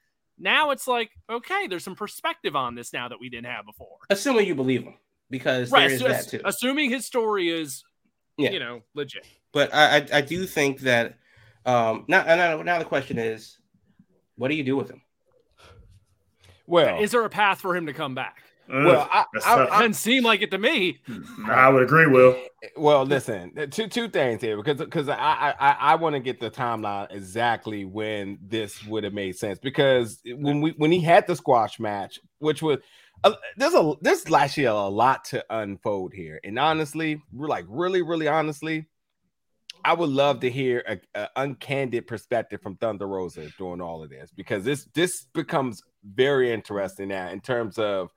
[0.43, 3.97] now it's like, okay, there's some perspective on this now that we didn't have before.
[4.11, 4.95] Assuming you believe him.
[5.31, 6.41] because Right, there is assu- that too.
[6.45, 7.85] assuming his story is,
[8.37, 8.51] Yeah.
[8.51, 9.25] you know, legit.
[9.53, 11.17] But I, I, I do think that
[11.65, 13.59] um now, now now the question is,
[14.37, 15.01] what do you do with him?
[16.67, 18.42] Well, Is there a path for him to come back?
[18.69, 19.69] Well, I, That's I, tough.
[19.71, 21.01] I, Doesn't seem like it to me.
[21.47, 22.37] I would agree, Will.
[22.77, 26.41] well, listen, two two things here because because I I, I, I want to get
[26.41, 31.27] the timeline exactly when this would have made sense because when we when he had
[31.27, 32.79] the squash match, which was
[33.25, 38.03] uh, there's a there's actually a lot to unfold here, and honestly, we're like really
[38.03, 38.87] really honestly,
[39.85, 44.11] I would love to hear a, a uncandid perspective from Thunder Rosa during all of
[44.11, 48.11] this because this this becomes very interesting now in terms of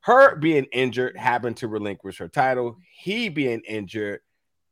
[0.00, 4.20] her being injured, having to relinquish her title, he being injured,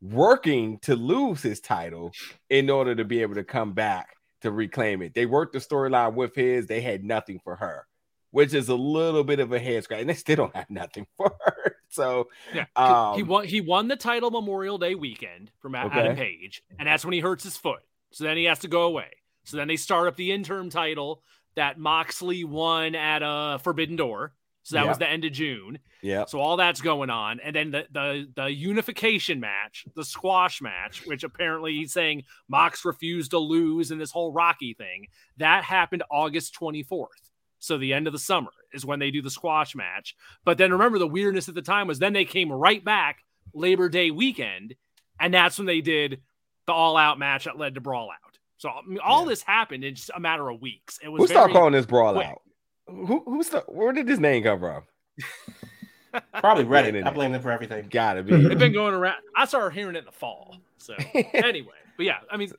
[0.00, 2.12] working to lose his title
[2.50, 4.08] in order to be able to come back
[4.42, 5.14] to reclaim it.
[5.14, 7.86] They worked the storyline with his, they had nothing for her,
[8.30, 11.06] which is a little bit of a head scratch, and they still don't have nothing
[11.16, 11.76] for her.
[11.88, 13.44] So, Yeah, um, he won.
[13.46, 15.98] He won the title Memorial Day weekend from A- Okay.
[16.00, 17.80] Adam Page, and that's when he hurts his foot.
[18.12, 19.08] So then he has to go away.
[19.44, 21.22] So then they start up the interim title
[21.56, 24.32] that Moxley won at uh, Forbidden Door.
[24.68, 25.78] So that was the end of June.
[26.02, 30.60] yeah, So all that's going on, and then the the the unification match, the squash
[30.60, 35.06] match, which apparently he's saying Mox refused to lose in this whole Rocky thing.
[35.38, 37.30] That happened August twenty fourth.
[37.60, 40.14] So the end of the summer is when they do the squash match.
[40.44, 43.88] But then remember the weirdness at the time was then they came right back Labor
[43.88, 44.74] Day weekend,
[45.18, 46.20] and that's when they did
[46.66, 48.38] the all out match that led to Brawl Out.
[48.58, 49.30] So I mean, all Yeah.
[49.30, 50.98] this happened in just a matter of weeks.
[51.02, 52.26] It was started very- calling this brawl quick.
[52.26, 52.42] out?
[52.88, 54.82] Who who's the where did this name come from?
[56.40, 57.06] Probably Reddit.
[57.06, 57.86] I blame them for everything.
[57.90, 58.36] Gotta be.
[58.36, 59.16] They've been going around.
[59.36, 60.56] I started hearing it in the fall.
[60.78, 60.94] So
[61.34, 62.52] anyway, but yeah, I mean,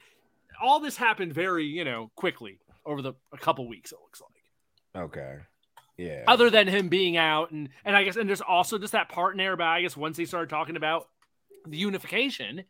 [0.62, 3.92] all this happened very, you know, quickly over the a couple weeks.
[3.92, 5.38] It looks like, okay.
[5.98, 6.24] Yeah.
[6.28, 9.34] other than him being out, and and I guess, and there's also just that part
[9.34, 11.10] in there about I guess once they started talking about
[11.68, 12.64] the unification,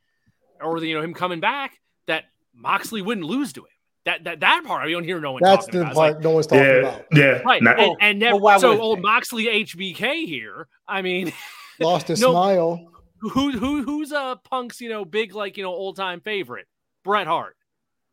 [0.59, 3.67] or the, you know him coming back, that Moxley wouldn't lose to him.
[4.09, 5.43] That that that part I don't hear no one.
[5.43, 5.91] That's talking the about.
[5.91, 7.05] It's like, part no one's talking Yeah, about.
[7.13, 7.25] yeah.
[7.45, 9.01] right, Not- and, and never, well, so old?
[9.01, 10.67] Moxley HBK here.
[10.87, 11.31] I mean,
[11.79, 12.31] Lost his No.
[12.31, 12.91] smile.
[13.21, 16.65] who who who's a punk's you know big like you know old time favorite
[17.03, 17.55] Bret Hart,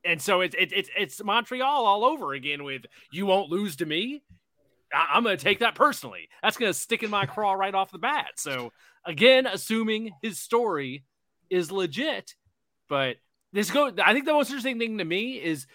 [0.05, 3.87] and so it's it's it's it's Montreal all over again with you won't lose to
[3.87, 4.23] me.
[4.93, 6.29] I, I'm gonna take that personally.
[6.43, 8.33] That's gonna stick in my craw right off the bat.
[8.37, 8.73] So
[9.05, 11.05] again, assuming his story
[11.51, 12.35] is legit,
[12.89, 13.17] but
[13.53, 13.91] this go.
[14.05, 15.67] I think the most interesting thing to me is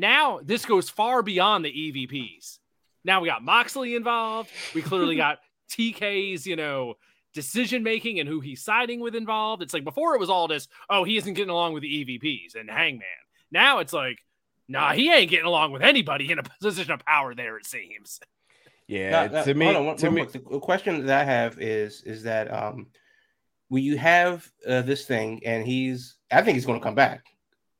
[0.00, 2.58] now this goes far beyond the EVPs.
[3.04, 4.50] Now we got Moxley involved.
[4.74, 5.38] We clearly got
[5.70, 6.94] TK's, you know,
[7.34, 9.62] decision making and who he's siding with involved.
[9.62, 12.54] It's like before it was all this, oh, he isn't getting along with the EVPs
[12.58, 13.06] and Hangman.
[13.50, 14.18] Now it's like,
[14.68, 18.20] nah, he ain't getting along with anybody in a position of power there, it seems.
[18.86, 19.26] yeah.
[19.26, 21.60] Now- now, to me, hold on, one- to real me, the question that I have
[21.60, 22.86] is is that um,
[23.68, 27.24] when you have uh, this thing and he's, I think he's going to come back.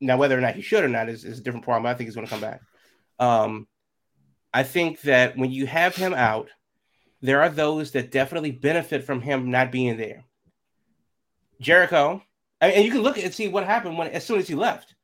[0.01, 1.87] Now, whether or not he should or not is, is a different problem.
[1.87, 2.61] I think he's going to come back.
[3.19, 3.67] Um,
[4.55, 6.49] I think that when you have him out,
[7.21, 10.25] there are those that definitely benefit from him not being there.
[11.61, 12.23] Jericho,
[12.61, 14.55] I mean, and you can look and see what happened when as soon as he
[14.55, 14.95] left.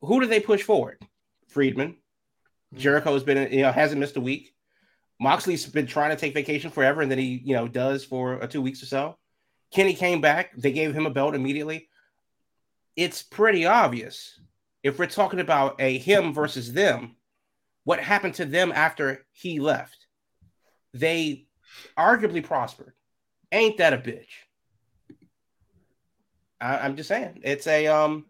[0.00, 0.98] Who did they push forward?
[1.48, 1.96] Friedman.
[2.74, 4.54] Jericho's been, you know, hasn't missed a week.
[5.20, 8.46] Moxley's been trying to take vacation forever, and then he, you know, does for uh,
[8.46, 9.16] two weeks or so.
[9.72, 10.50] Kenny came back.
[10.56, 11.88] They gave him a belt immediately.
[12.96, 14.38] It's pretty obvious.
[14.82, 17.16] If we're talking about a him versus them,
[17.84, 20.06] what happened to them after he left?
[20.92, 21.46] They
[21.96, 22.92] arguably prospered.
[23.50, 24.26] Ain't that a bitch?
[26.60, 27.40] I, I'm just saying.
[27.44, 28.26] It's a um.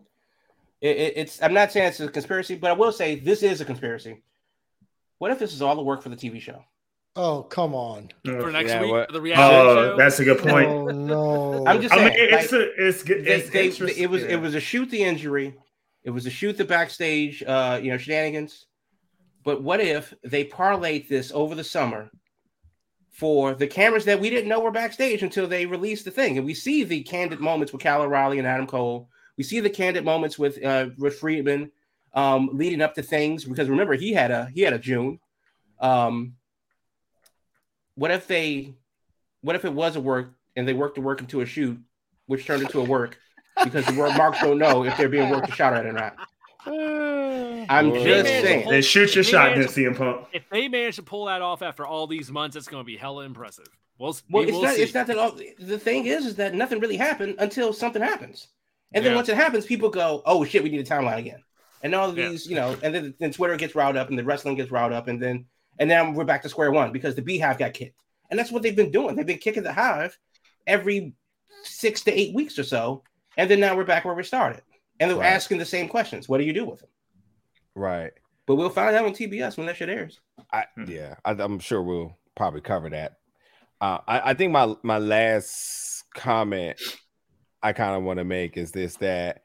[0.81, 1.43] It- it's.
[1.43, 4.23] I'm not saying it's a conspiracy, but I will say this is a conspiracy.
[5.19, 6.65] What if this is all the work for the TV show?
[7.15, 8.11] Oh, come on.
[8.25, 9.97] For next Yeah, week, what- the reality Oh, show.
[9.99, 10.67] that's a good point.
[10.69, 11.67] Oh no.
[11.67, 12.09] I'm just I saying.
[12.15, 13.25] mean, it's like, a, it's good.
[13.25, 14.03] they, It's they, interesting.
[14.03, 15.55] it was it was a shoot the injury,
[16.05, 18.67] it was a shoot the backstage, uh, you know, shenanigans.
[19.45, 22.11] But what if they parlayed this over the summer
[23.11, 26.47] for the cameras that we didn't know were backstage until they released the thing, and
[26.47, 29.09] we see the candid moments with Kyle O'Reilly and Adam Cole.
[29.37, 31.73] We see the candid moments with uh, with Friedman
[32.15, 35.19] um, leading up to things because remember he had a he had a June.
[35.79, 36.37] Um,
[37.95, 38.75] what if they,
[39.43, 41.79] what if it was a work and they worked the work into a shoot,
[42.27, 43.19] which turned into a work
[43.65, 46.17] because the word marks don't know if they're being worked a shot at or not.
[46.67, 48.05] I'm Boy.
[48.05, 48.69] just saying.
[48.69, 50.27] Then shoot your shot, then managed- CM Punk.
[50.33, 52.97] if they manage to pull that off after all these months, it's going to be
[52.97, 53.67] hella impressive.
[53.99, 54.75] We'll, Well, we it's will not.
[54.75, 54.83] see.
[54.83, 55.19] It's not that.
[55.19, 58.49] All, the thing is, is that nothing really happened until something happens,
[58.93, 61.43] and then once it happens, people go, "Oh shit, we need a timeline again,"
[61.83, 62.29] and all of Yeah.
[62.31, 64.93] these, you know, and then then Twitter gets riled up, and the wrestling gets riled
[64.93, 65.45] up, and then
[65.79, 68.63] and then we're back to square one because the Beehive got kicked, and that's what
[68.63, 69.17] they've been doing.
[69.17, 70.19] They've been kicking the Hive
[70.67, 71.15] every
[71.65, 73.03] six to eight weeks or so,
[73.37, 74.63] and then now we're back where we started,
[75.01, 75.27] and they're Right.
[75.33, 76.29] asking the same questions.
[76.29, 76.89] What do you do with them?
[77.75, 78.13] Right.
[78.47, 80.21] But we'll find out on TBS when that shit airs.
[80.53, 80.85] I, Hmm.
[80.91, 83.19] yeah, I, I'm sure we'll probably cover that.
[83.81, 86.81] Uh, I, I think my my last comment
[87.63, 89.43] I kind of want to make is this that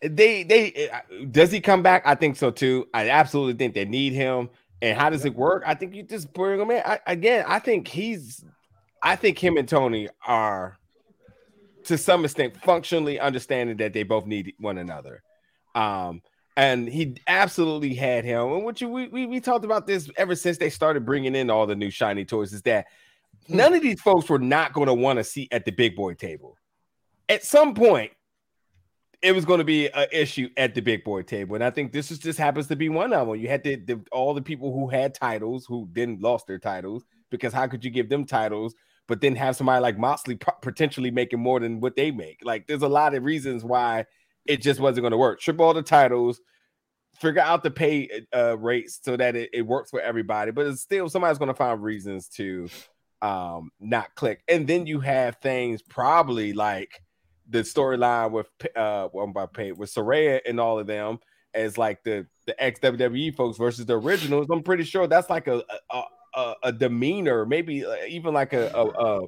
[0.00, 0.90] they they
[1.30, 2.02] does he come back?
[2.04, 2.88] I think so too.
[2.94, 4.50] I absolutely think they need him.
[4.82, 5.62] And how does it work?
[5.64, 6.82] I think you just bring him in.
[6.84, 8.44] I, again, I think he's.
[9.00, 10.76] I think him and Tony are,
[11.84, 15.22] to some extent, functionally understanding that they both need one another.
[15.74, 16.22] Um,
[16.56, 18.52] and he absolutely had him.
[18.52, 21.48] And what you we, we we talked about this ever since they started bringing in
[21.48, 22.52] all the new shiny toys.
[22.52, 22.86] Is that
[23.48, 26.14] none of these folks were not going to want to seat at the big boy
[26.14, 26.56] table.
[27.28, 28.12] At some point,
[29.22, 31.92] it was going to be an issue at the big boy table, and I think
[31.92, 33.36] this is just happens to be one of them.
[33.36, 37.04] You had the, the all the people who had titles who then lost their titles
[37.30, 38.74] because how could you give them titles?
[39.08, 42.38] But then have somebody like Moxley po- potentially making more than what they make.
[42.44, 44.06] Like, there's a lot of reasons why
[44.46, 45.40] it just wasn't going to work.
[45.40, 46.40] Strip all the titles,
[47.16, 50.50] figure out the pay uh, rates so that it, it works for everybody.
[50.50, 52.68] But it's still somebody's going to find reasons to
[53.22, 54.42] um, not click.
[54.48, 57.00] And then you have things probably like
[57.52, 61.18] the storyline with uh, well, by pay with Saraya and all of them
[61.54, 64.48] as like the the ex WWE folks versus the originals.
[64.50, 66.02] I'm pretty sure that's like a a,
[66.34, 69.20] a, a demeanor, maybe uh, even like a a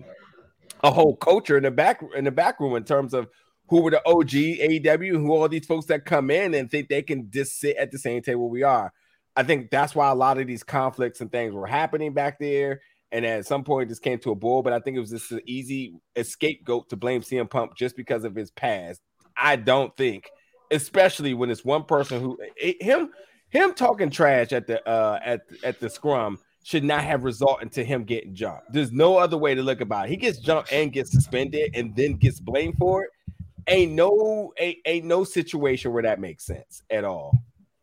[0.82, 3.28] a whole culture in the back in the back room in terms of
[3.68, 7.02] who were the OG AEW, who all these folks that come in and think they
[7.02, 8.92] can just sit at the same table we are.
[9.36, 12.80] I think that's why a lot of these conflicts and things were happening back there.
[13.14, 14.62] And at some point, this came to a boil.
[14.62, 18.24] But I think it was just an easy scapegoat to blame CM Punk just because
[18.24, 19.00] of his past.
[19.36, 20.28] I don't think,
[20.72, 23.10] especially when it's one person who it- him
[23.50, 27.84] him talking trash at the uh at at the scrum should not have resulted to
[27.84, 28.72] him getting jumped.
[28.72, 30.10] There's no other way to look about it.
[30.10, 33.10] He gets jumped and gets suspended and then gets blamed for it.
[33.68, 37.38] Ain't no ain't, ain't no situation where that makes sense at all.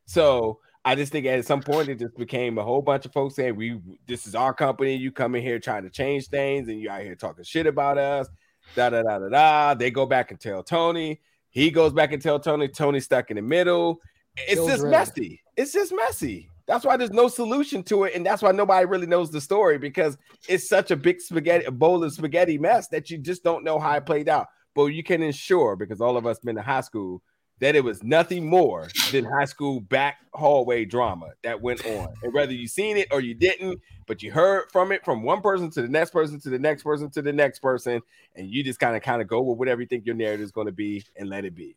[0.05, 3.35] So I just think at some point it just became a whole bunch of folks
[3.35, 4.95] saying we this is our company.
[4.95, 7.97] You come in here trying to change things and you out here talking shit about
[7.97, 8.27] us.
[8.75, 9.73] Da da da da da.
[9.75, 11.19] They go back and tell Tony.
[11.49, 12.67] He goes back and tell Tony.
[12.67, 13.99] Tony's stuck in the middle.
[14.35, 14.91] It's just red.
[14.91, 15.41] messy.
[15.55, 16.49] It's just messy.
[16.65, 19.77] That's why there's no solution to it, and that's why nobody really knows the story
[19.77, 20.17] because
[20.47, 23.77] it's such a big spaghetti, a bowl of spaghetti mess that you just don't know
[23.77, 24.47] how it played out.
[24.73, 27.21] But you can ensure because all of us been to high school
[27.61, 32.09] that it was nothing more than high school back hallway drama that went on.
[32.23, 35.41] And whether you seen it or you didn't, but you heard from it from one
[35.41, 38.01] person to the next person to the next person to the next person,
[38.35, 40.51] and you just kind of kind of go with whatever you think your narrative is
[40.51, 41.75] going to be and let it be.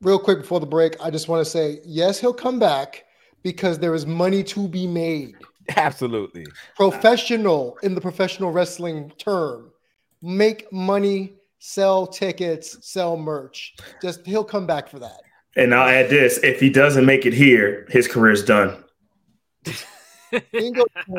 [0.00, 3.04] Real quick before the break, I just want to say yes, he'll come back
[3.42, 5.34] because there is money to be made.
[5.76, 6.46] Absolutely.
[6.76, 9.72] Professional in the professional wrestling term,
[10.22, 13.74] make money, sell tickets, sell merch.
[14.02, 15.20] Just he'll come back for that.
[15.56, 18.82] And I'll add this: if he doesn't make it here, his career's done.
[20.52, 20.84] Bingo.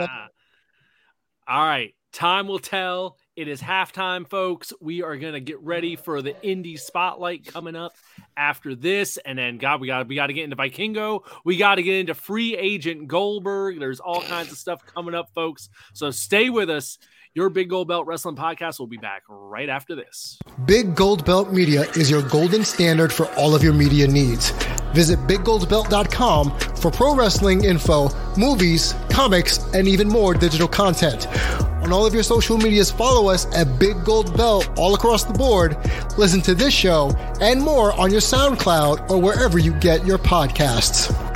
[1.48, 1.94] All right.
[2.12, 3.18] Time will tell.
[3.38, 4.74] It is halftime, folks.
[4.82, 7.94] We are gonna get ready for the indie spotlight coming up
[8.36, 11.22] after this, and then God, we got we got to get into Vikingo.
[11.46, 13.80] We got to get into free agent Goldberg.
[13.80, 15.70] There's all kinds of stuff coming up, folks.
[15.94, 16.98] So stay with us.
[17.34, 20.38] Your Big Gold Belt Wrestling Podcast will be back right after this.
[20.66, 24.50] Big Gold Belt Media is your golden standard for all of your media needs.
[24.94, 31.28] Visit biggoldbelt.com for pro wrestling info, movies, comics, and even more digital content.
[31.82, 35.34] On all of your social medias, follow us at Big Gold Belt all across the
[35.34, 35.78] board.
[36.18, 41.31] Listen to this show and more on your SoundCloud or wherever you get your podcasts.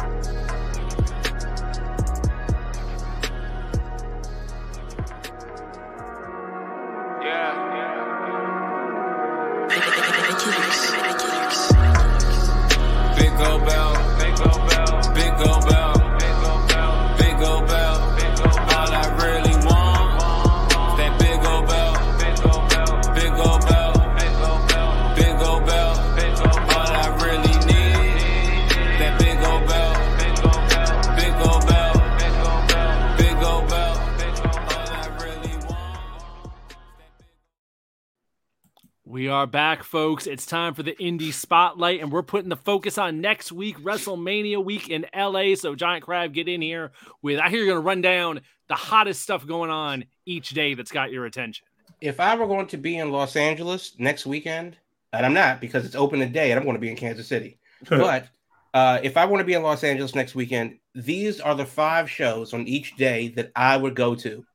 [39.36, 40.28] Are back, folks.
[40.28, 44.64] It's time for the Indie Spotlight, and we're putting the focus on next week, WrestleMania
[44.64, 45.56] week in LA.
[45.56, 47.38] So, Giant Crab, get in here with.
[47.42, 50.92] I hear you're going to run down the hottest stuff going on each day that's
[50.92, 51.66] got your attention.
[52.00, 54.78] If I were going to be in Los Angeles next weekend,
[55.12, 57.60] and I'm not because it's open today and I'm going to be in Kansas City,
[57.90, 58.30] but
[58.74, 62.10] uh, if I want to be in Los Angeles next weekend, these are the five
[62.10, 64.46] shows on each day that I would go to.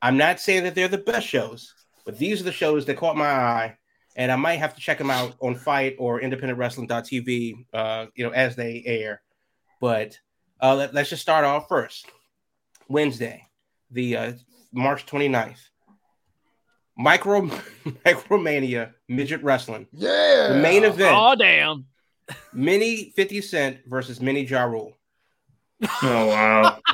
[0.00, 1.74] I'm not saying that they're the best shows,
[2.06, 3.76] But these are the shows that caught my eye,
[4.16, 8.30] and I might have to check them out on FITE or IndependentWrestling.tv, uh, you know,
[8.30, 9.22] as they air.
[9.80, 10.18] But
[10.60, 12.06] uh, let, us just start off first.
[12.88, 13.46] Wednesday,
[13.90, 14.32] the uh,
[14.72, 15.58] March 29th.
[16.96, 17.42] Micro
[18.04, 19.86] Micromania Midget Wrestling.
[19.92, 20.48] Yeah.
[20.50, 21.16] The main event.
[21.16, 21.86] Oh damn!
[22.52, 24.92] Mini 50 Cent versus Mini Ja Rule.
[26.02, 26.78] Oh wow.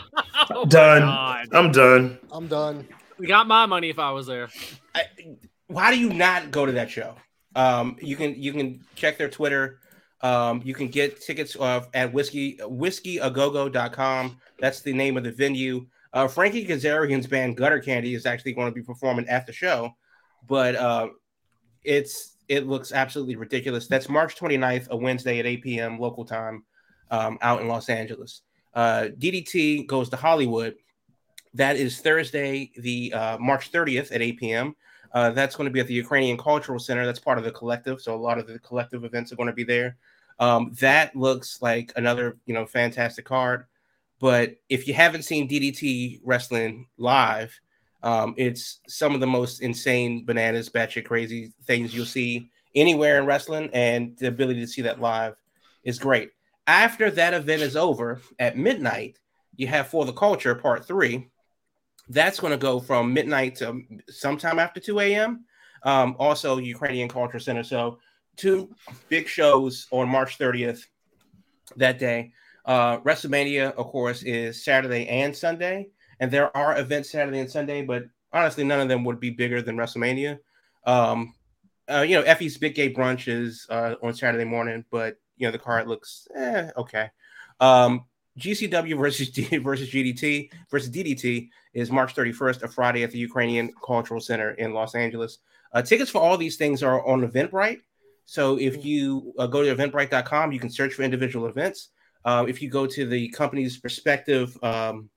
[0.49, 1.03] Oh, done.
[1.03, 1.49] God.
[1.53, 2.19] I'm done.
[2.31, 2.87] I'm done.
[3.19, 4.49] We got my money if I was there.
[4.95, 5.03] I,
[5.69, 7.15] why do you not go to that show?
[7.55, 9.81] Um, you can you can check their Twitter.
[10.23, 14.39] Um, you can get tickets uh, at whiskey whiskey.agogo.com.
[14.61, 15.87] That's the name of the venue.
[16.13, 19.95] Uh, Frankie Kazarian's band Gutter Candy is actually going to be performing at the show,
[20.47, 21.09] but uh,
[21.85, 23.87] it's it looks absolutely ridiculous.
[23.87, 25.99] That's March 29th, a Wednesday at 8 p.m.
[25.99, 26.65] local time,
[27.11, 28.43] um, out in Los Angeles.
[28.73, 30.77] Uh, DDT goes to Hollywood.
[31.55, 34.77] That is Thursday, the uh, March 30th at 8 p.m.
[35.13, 37.07] Uh, that's going to be at the Ukrainian Cultural Center.
[37.07, 39.53] That's part of the collective, so a lot of the collective events are going to
[39.53, 39.97] be there.
[40.39, 43.65] Um, that looks like another, you know, fantastic card.
[44.19, 47.59] But if you haven't seen DDT wrestling live,
[48.03, 53.27] um, it's some of the most insane, bananas, batshit crazy things you'll see anywhere in
[53.27, 55.35] wrestling, and the ability to see that live
[55.85, 56.31] is great.
[56.67, 59.19] After that event is over at midnight,
[59.57, 61.31] you have For the Culture Part Three.
[62.09, 65.45] That's going to go from midnight to sometime after 2 a.m.
[65.83, 67.63] Um, also, Ukrainian Culture Center.
[67.63, 67.99] So,
[68.37, 68.75] two
[69.09, 70.85] big shows on March 30th
[71.77, 72.33] that day.
[72.65, 75.89] Uh, WrestleMania, of course, is Saturday and Sunday,
[76.21, 79.63] and there are events Saturday and Sunday, but honestly, none of them would be bigger
[79.63, 80.39] than WrestleMania.
[80.85, 81.35] Um,
[81.89, 85.53] uh, you know, Effie's Big Gay Brunch is uh, on Saturday morning, but you know
[85.53, 87.11] the card looks eh, okay.
[87.61, 88.05] Um,
[88.39, 93.73] GCW versus D- versus GDT versus DDT is March 31st, a Friday at the Ukrainian
[93.85, 95.39] Cultural Center in Los Angeles.
[95.73, 97.81] Uh, tickets for all these things are on Eventbrite.
[98.25, 101.91] So if you uh, go to eventbrite.com, you can search for individual events.
[102.25, 105.09] Uh, if you go to the company's respective um,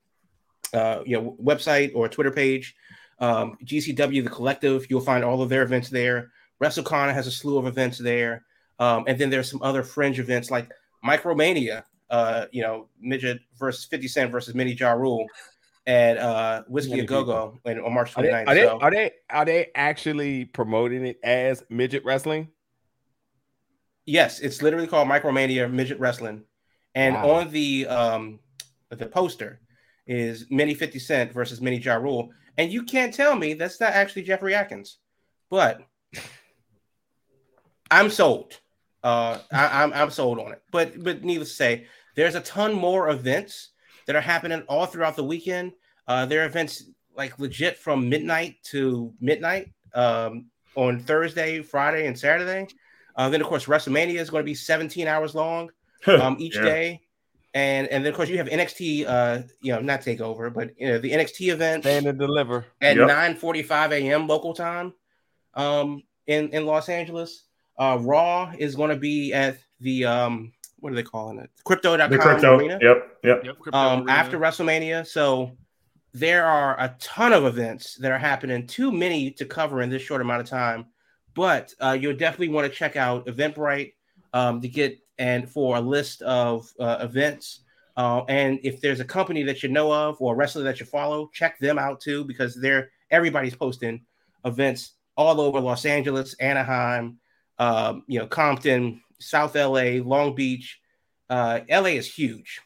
[0.72, 2.76] uh, you know website or Twitter page,
[3.18, 6.30] um, GCW the Collective, you'll find all of their events there.
[6.62, 8.44] WrestleCon has a slew of events there,
[8.78, 10.70] um, and then there's some other fringe events like
[11.04, 15.26] Micromania, uh, you know, midget versus 50 Cent versus Mini Ja Rule
[15.86, 18.46] at uh, Whiskey a Go Go on March Are they, 29th.
[18.48, 22.48] are, they, are they are they actually promoting it as midget wrestling?
[24.06, 26.42] yes, it's literally called Micromania Midget Wrestling,
[26.96, 27.30] and Wow.
[27.30, 28.40] on the um,
[28.88, 29.60] the poster
[30.06, 33.92] is Mini 50 Cent versus Mini Ja Rule, and you can't tell me that's not
[33.92, 34.98] actually Jeffrey Atkins,
[35.48, 35.80] but
[37.90, 38.58] I'm sold.
[39.02, 40.62] Uh, I, I'm I'm sold on it.
[40.72, 41.86] But but needless to say,
[42.20, 43.70] there's a ton more events
[44.06, 45.72] that are happening all throughout the weekend.
[46.06, 46.84] Uh, there are events
[47.16, 52.66] like legit from midnight to midnight um, on Thursday, Friday, and Saturday.
[53.16, 55.70] Uh, then of course WrestleMania is going to be 17 hours long
[56.06, 56.62] um, each Yeah.
[56.62, 57.00] day,
[57.54, 60.88] and and then of course you have NXT, uh, you know, not takeover, but you
[60.88, 62.66] know the NXT event Stand and deliver.
[62.82, 63.08] at Yep.
[63.08, 64.26] 9:45 a.m.
[64.26, 64.92] local time
[65.54, 67.44] um, in in Los Angeles.
[67.78, 71.50] Uh, Raw is going to be at the um, what are they calling it?
[71.64, 72.56] Crypto.com The crypto.
[72.56, 73.18] arena Yep.
[73.24, 73.44] Yep.
[73.44, 73.58] Yep.
[73.58, 74.12] Crypto um, Arena.
[74.12, 75.06] after WrestleMania.
[75.06, 75.52] So
[76.12, 78.66] there are a ton of events that are happening.
[78.66, 80.86] Too many to cover in this short amount of time,
[81.34, 83.92] but uh, you'll definitely want to check out Eventbrite
[84.32, 87.60] um, to get and for a list of uh, events.
[87.96, 90.86] Uh, and if there's a company that you know of or a wrestler that you
[90.86, 94.00] follow, check them out too because they're everybody's posting
[94.44, 97.18] events all over Los Angeles, Anaheim,
[97.58, 100.80] um, you know, Compton, South LA, Long Beach.
[101.28, 102.60] Uh, LA is huge.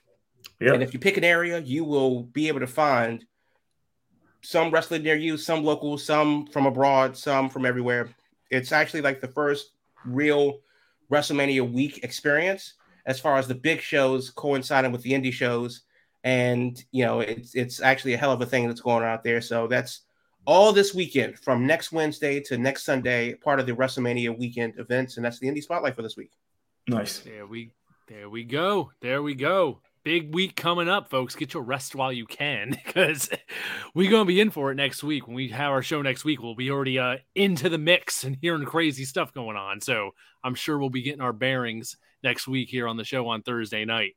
[0.61, 0.75] Yep.
[0.75, 3.25] And if you pick an area, you will be able to find
[4.43, 8.11] some wrestling near you, some local, some from abroad, some from everywhere.
[8.51, 9.73] It's actually like the first
[10.07, 10.61] real
[11.11, 12.75] WrestleMania week experience
[13.07, 15.83] as far as the big shows coinciding with the indie shows.
[16.23, 19.25] And you know, it's it's actually a hell of a thing that's going on out
[19.25, 19.41] there.
[19.41, 20.03] So that's
[20.47, 25.17] all this weekend from next Wednesday to next Sunday, part of the WrestleMania weekend events,
[25.17, 26.31] and that's the indie spotlight for this week.
[26.87, 27.21] Nice.
[27.21, 27.71] There we
[28.09, 28.91] there we go.
[29.01, 29.81] There we go.
[30.05, 31.35] Big week coming up, folks.
[31.35, 33.31] Get your rest while you can because
[33.95, 35.27] we're gonna be in for it next week.
[35.27, 38.37] When we have our show next week, we'll be already uh, into the mix and
[38.41, 39.81] hearing crazy stuff going on.
[39.81, 40.11] So
[40.43, 43.87] I'm sure we'll be getting our bearings next week here on the show on Thursday
[43.87, 44.13] night.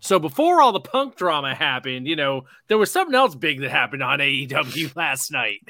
[0.00, 3.70] So before all the punk drama happened, you know, there was something else big that
[3.70, 5.60] happened on AEW last night.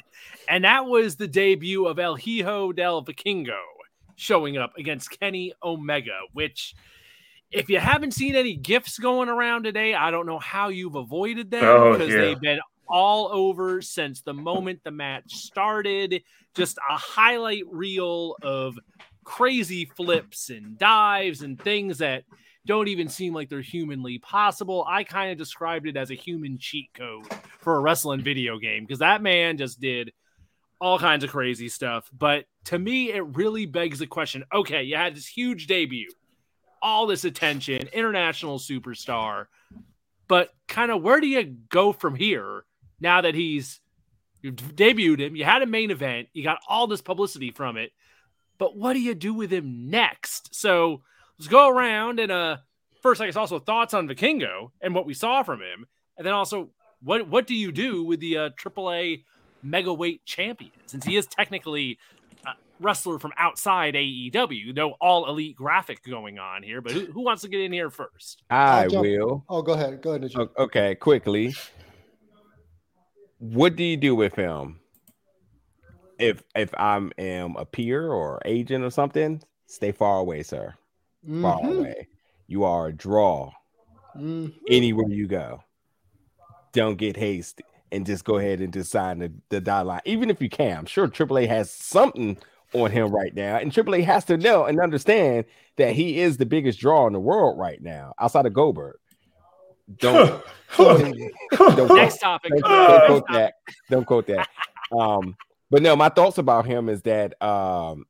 [0.47, 3.59] And that was the debut of El Hijo del Vikingo
[4.15, 6.75] showing up against Kenny Omega, which
[7.51, 11.51] if you haven't seen any gifts going around today, I don't know how you've avoided
[11.51, 12.17] them Oh, because yeah.
[12.21, 16.23] they've been all over since the moment the match started.
[16.55, 18.77] Just a highlight reel of
[19.23, 22.23] crazy flips and dives and things that
[22.65, 24.85] don't even seem like they're humanly possible.
[24.87, 27.25] I kind of described it as a human cheat code
[27.59, 30.11] for a wrestling video game because that man just did
[30.83, 32.09] all kinds of crazy stuff.
[32.11, 36.09] But to me, it really begs the question okay, you had this huge debut,
[36.81, 39.45] all this attention, international superstar,
[40.27, 42.65] but kind of where do you go from here
[42.99, 43.79] now that he's
[44.41, 45.37] you've debuted him?
[45.37, 47.93] You had a main event, you got all this publicity from it,
[48.57, 50.53] but what do you do with him next?
[50.53, 51.01] So
[51.39, 52.57] let's go around and uh
[53.01, 56.33] first I guess also thoughts on Vikingo and what we saw from him, and then
[56.33, 56.71] also
[57.01, 59.23] what what do you do with the uh, AAA
[59.63, 61.97] mega weight champion since he is technically
[62.45, 66.81] a wrestler from outside AEW, no all elite graphic going on here.
[66.81, 68.43] But who, who wants to get in here first?
[68.49, 69.43] I I'll.
[69.49, 70.01] Oh, go ahead.
[70.01, 70.23] Go ahead.
[70.23, 70.49] Najee.
[70.57, 71.55] Okay, quickly.
[73.39, 74.79] What do you do with him?
[76.19, 80.73] If if I'm am a peer or agent or something, stay far away, sir.
[81.41, 81.77] Far Mhm.
[81.79, 82.07] away.
[82.47, 83.51] You are a draw
[84.15, 84.53] Mhm.
[84.69, 85.63] anywhere you go.
[86.71, 90.01] Don't get hasty and just go ahead and decide the, the dotted line.
[90.05, 92.37] Even if you can, I'm sure AAA has something
[92.73, 95.45] on him right now, and AAA has to know and understand
[95.77, 98.95] that he is the biggest draw in the world right now, outside of Goldberg.
[99.97, 100.41] Don't
[100.77, 102.51] don't, Next topic.
[102.51, 103.53] don't, don't quote that.
[103.89, 104.47] Don't quote that.
[104.97, 105.35] Um,
[105.69, 108.05] but no, my thoughts about him is that um,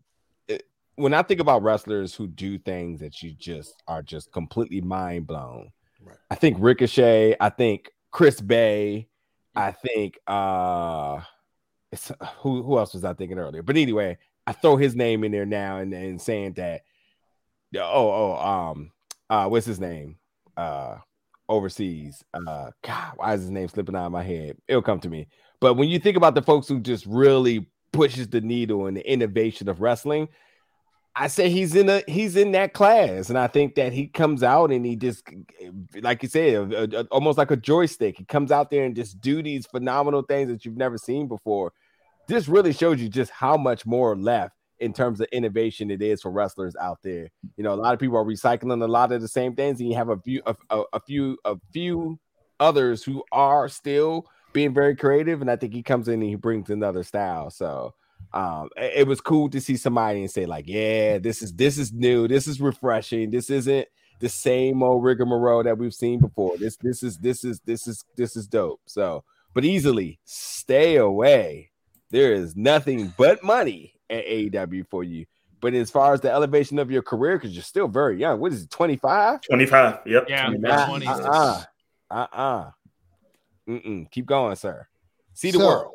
[0.47, 0.63] it-
[0.95, 5.27] when I think about wrestlers who do things that you just are just completely mind
[5.27, 5.71] blown,
[6.05, 6.17] Right.
[6.29, 9.07] I think Ricochet, I think Chris Bey,
[9.55, 11.21] I think uh,
[11.91, 13.61] it's who who else was I thinking earlier?
[13.61, 16.81] But anyway, I throw his name in there now and, and saying that
[17.75, 18.91] oh oh um
[19.29, 20.17] uh what's his name?
[20.57, 20.97] Uh
[21.49, 24.57] overseas uh god why is his name slipping out of my head?
[24.67, 25.27] It'll come to me.
[25.59, 29.11] But when you think about the folks who just really pushes the needle in the
[29.11, 30.27] innovation of wrestling
[31.15, 34.43] i say he's in a he's in that class and i think that he comes
[34.43, 35.23] out and he just
[36.01, 39.19] like you said a- a- almost like a joystick he comes out there and just
[39.21, 41.71] do these phenomenal things that you've never seen before
[42.27, 46.21] this really shows you just how much more left in terms of innovation it is
[46.21, 47.29] for wrestlers out there.
[47.57, 49.89] You know, a lot of people are recycling a lot of the same things, and
[49.89, 52.19] you have a few, a, a, a few, a few
[52.59, 55.41] others who are still being very creative.
[55.41, 57.49] And I think he comes in and he brings another style.
[57.49, 57.93] So
[58.33, 61.77] um, it, it was cool to see somebody and say like, yeah, this is this
[61.77, 63.87] is new, this is refreshing, this isn't
[64.19, 66.57] the same old rigmarole that we've seen before.
[66.57, 68.81] This this is this is this is this is dope.
[68.85, 69.23] So,
[69.53, 71.71] but easily stay away.
[72.09, 75.25] There is nothing but money at AEW for you.
[75.61, 78.51] But as far as the elevation of your career, because you're still very young, what
[78.51, 79.41] is it, 25?
[79.41, 79.99] 25.
[80.05, 80.25] Yep.
[80.27, 80.61] Yeah, 25.
[80.61, 81.25] mid- Uh 20s.
[81.25, 81.63] uh.
[82.11, 82.71] Uh uh.
[83.69, 84.11] Mm-mm.
[84.11, 84.87] Keep going, sir.
[85.33, 85.93] See the So- world.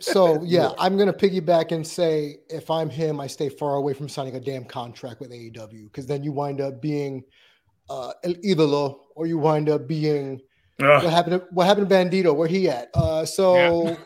[0.00, 4.08] So yeah, I'm gonna piggyback and say if I'm him, I stay far away from
[4.08, 7.24] signing a damn contract with AEW because then you wind up being
[7.88, 10.40] uh, El Idolo or you wind up being
[10.80, 11.02] Ugh.
[11.02, 12.34] what happened to what happened to Bandito?
[12.34, 12.90] Where he at?
[12.94, 13.96] Uh, so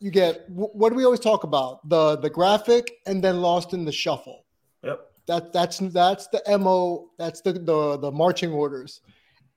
[0.00, 1.88] you get what do we always talk about?
[1.88, 4.44] The the graphic and then lost in the shuffle.
[4.82, 5.00] Yep.
[5.26, 7.10] That that's that's the mo.
[7.18, 9.00] That's the the the marching orders.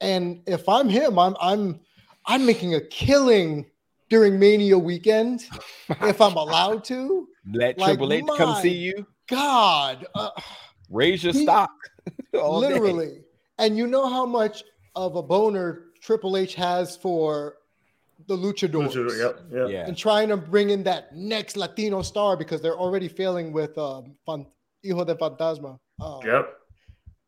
[0.01, 1.79] And if I'm him, I'm I'm
[2.25, 3.65] I'm making a killing
[4.09, 5.45] during Mania weekend
[6.01, 7.27] if I'm allowed to.
[7.51, 9.05] Let like Triple H come see you.
[9.27, 10.29] God, uh,
[10.89, 11.69] Raise your He- stock.
[12.33, 12.67] all day.
[12.69, 13.21] literally.
[13.59, 14.63] And you know how much
[14.95, 17.55] of a boner Triple H has for
[18.27, 18.95] the luchadors.
[18.95, 19.39] Yep.
[19.51, 19.69] Yep.
[19.69, 19.85] Yeah.
[19.87, 24.15] and trying to bring in that next Latino star because they're already failing with um,
[24.25, 24.45] Fan-
[24.83, 26.53] Hijo de Fantasma, uh, Yep.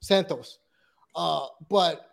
[0.01, 0.59] Santos.
[1.15, 2.10] Uh, but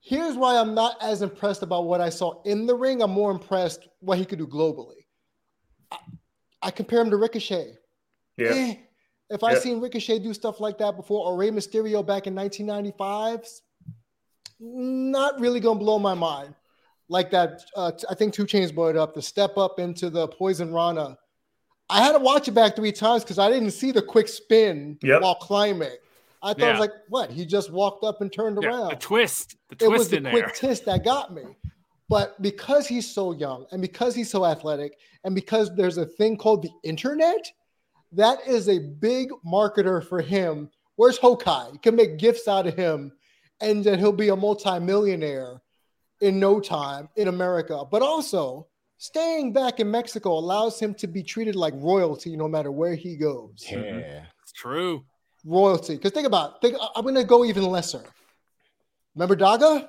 [0.00, 3.02] here's why I'm not as impressed about what I saw in the ring.
[3.02, 5.04] I'm more impressed what he could do globally.
[5.90, 5.98] I,
[6.62, 7.74] I compare him to Ricochet.
[8.36, 8.48] Yeah.
[8.48, 8.74] Eh,
[9.30, 9.58] if I Yeah.
[9.60, 13.44] seen Ricochet do stuff like that before, or Rey Mysterio back in 1995,
[14.58, 16.54] not really gonna blow my mind.
[17.08, 19.14] Like that, uh, I think Two Chains brought it up.
[19.14, 21.18] The step up into the Poison Rana.
[21.88, 24.96] I had to watch it back three times because I didn't see the quick spin
[25.02, 25.22] Yep.
[25.22, 25.90] while climbing.
[26.42, 26.70] I thought it Yeah.
[26.72, 27.30] was like, what?
[27.30, 30.22] He just walked up and turned Yeah, around the twist, the it was the in
[30.24, 30.32] there.
[30.32, 31.42] quick twist that got me.
[32.08, 36.36] But because he's so young and because he's so athletic and because there's a thing
[36.36, 37.46] called the internet,
[38.12, 40.70] that is a big marketer for him.
[40.96, 41.72] Where's Hokai?
[41.72, 43.12] You can make gifts out of him
[43.60, 45.60] and then he'll be a multimillionaire
[46.20, 47.84] in no time in America.
[47.90, 48.66] But also,
[48.98, 53.16] staying back in Mexico allows him to be treated like royalty no matter where he
[53.16, 54.24] goes Yeah.
[54.42, 55.04] It's true.
[55.44, 55.96] Royalty.
[55.96, 58.02] Because think about, think I'm going to go even lesser.
[59.14, 59.88] Remember Daga?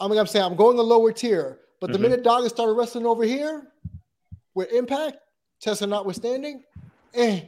[0.00, 1.60] I'm going to say I'm going a lower tier.
[1.80, 2.02] But the Mhm.
[2.02, 3.72] minute Daga started wrestling over here
[4.54, 5.18] with Impact,
[5.60, 6.62] Tessa notwithstanding,
[7.14, 7.42] eh,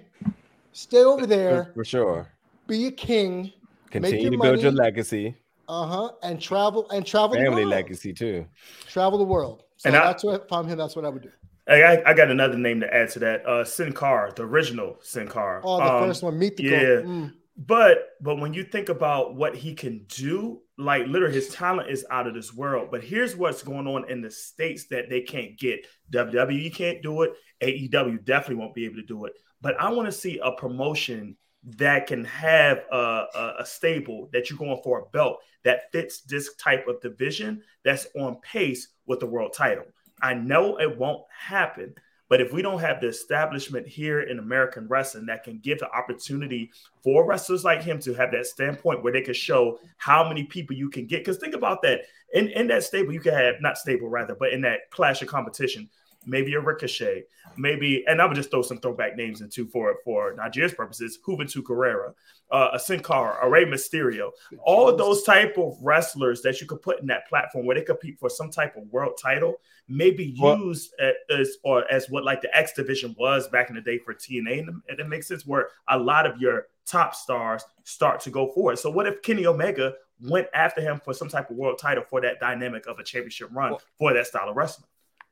[0.73, 2.33] stay over there, for, for sure.
[2.67, 3.53] be a king,
[3.91, 5.35] Continue your to build your legacy,
[5.67, 7.71] uh huh, and travel and travel the family world.
[7.71, 8.47] legacy too.
[8.87, 9.65] Travel the world.
[9.79, 10.77] So And I- that's what if I'm him.
[10.79, 11.31] That's what I would do.
[11.69, 13.47] I, I got another name to add to that.
[13.47, 15.61] Uh, Sin Cara, the original Sin Cara.
[15.63, 17.01] Oh, the Um, first one, meet the yeah.
[17.05, 17.35] Mm.
[17.57, 22.07] But but when you think about what he can do, like literally his talent is
[22.11, 22.91] out of this world.
[22.91, 25.87] But here's what's going on in the states that they can't get.
[26.13, 27.33] WWE can't do it.
[27.61, 29.33] AEW definitely won't be able to do it.
[29.61, 31.37] But I want to see a promotion
[31.77, 32.97] that can have a,
[33.35, 37.63] a, a stable that you're going for a belt that fits this type of division
[37.85, 39.85] that's on pace with the world title.
[40.23, 41.95] I know it won't happen,
[42.29, 45.91] but if we don't have the establishment here in American wrestling that can give the
[45.91, 46.71] opportunity
[47.03, 50.77] for wrestlers like him to have that standpoint where they can show how many people
[50.77, 51.21] you can get.
[51.21, 52.03] Because think about that.
[52.35, 55.29] In, in that stable, you can have not stable rather, but in that clash of
[55.29, 55.89] competition,
[56.29, 57.25] maybe a ricochet,
[57.57, 61.63] maybe, and I would just throw some throwback names into for for Nigeria's purposes, Juventud
[61.63, 62.15] Guerrera,
[62.51, 64.31] uh, a Sin Cara, a Rey Mysterio,
[64.63, 67.83] all of those type of wrestlers that you could put in that platform where they
[67.83, 70.95] compete for some type of world title, maybe Well- used
[71.31, 74.59] as or as what like the X division was back in the day for TNA,
[74.89, 78.79] and it makes sense where a lot of your top stars start to go forward.
[78.79, 82.21] So what if Kenny Omega went after him for some type of world title for
[82.23, 84.89] that dynamic of a championship run Well- for that style of wrestling?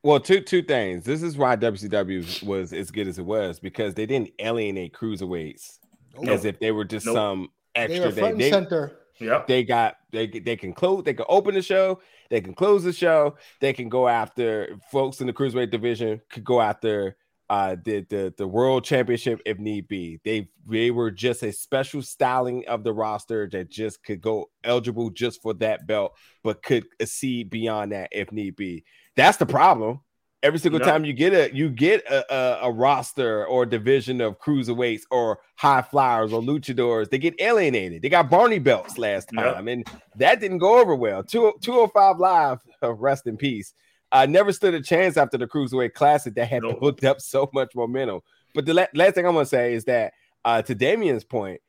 [0.07, 1.02] Well, two two things.
[1.02, 5.78] This is why WCW was as good as it was because they didn't alienate cruiserweights
[6.14, 6.28] Nope.
[6.28, 7.14] as if they were just Nope.
[7.16, 8.04] some They extra.
[8.07, 8.98] were They, front and they, center.
[9.18, 9.46] Yep.
[9.48, 12.00] they got they they can close they can open the show
[12.30, 16.44] they can close the show they can go after folks in the cruiserweight division could
[16.44, 17.16] go after
[17.49, 20.20] uh the the, the world championship if need be.
[20.24, 25.11] They they were just a special styling of the roster that just could go eligible
[25.11, 28.84] just for that belt but could exceed beyond that if need be.
[29.14, 30.01] That's the problem.
[30.42, 34.38] Every single time you get a you get a, a, a roster or division of
[34.38, 38.03] cruiserweights or high flyers or luchadors they get alienated.
[38.03, 39.86] They got barney belts last time and
[40.16, 41.22] that didn't go over well.
[41.22, 42.61] Two- 205 live
[43.01, 43.72] rest in peace
[44.12, 46.80] uh, never stood a chance after the cruiserweight classic that had Nope.
[46.80, 48.20] built up so much momentum
[48.54, 50.12] but the la- last thing i'm gonna say is that
[50.44, 51.61] uh, to damien's point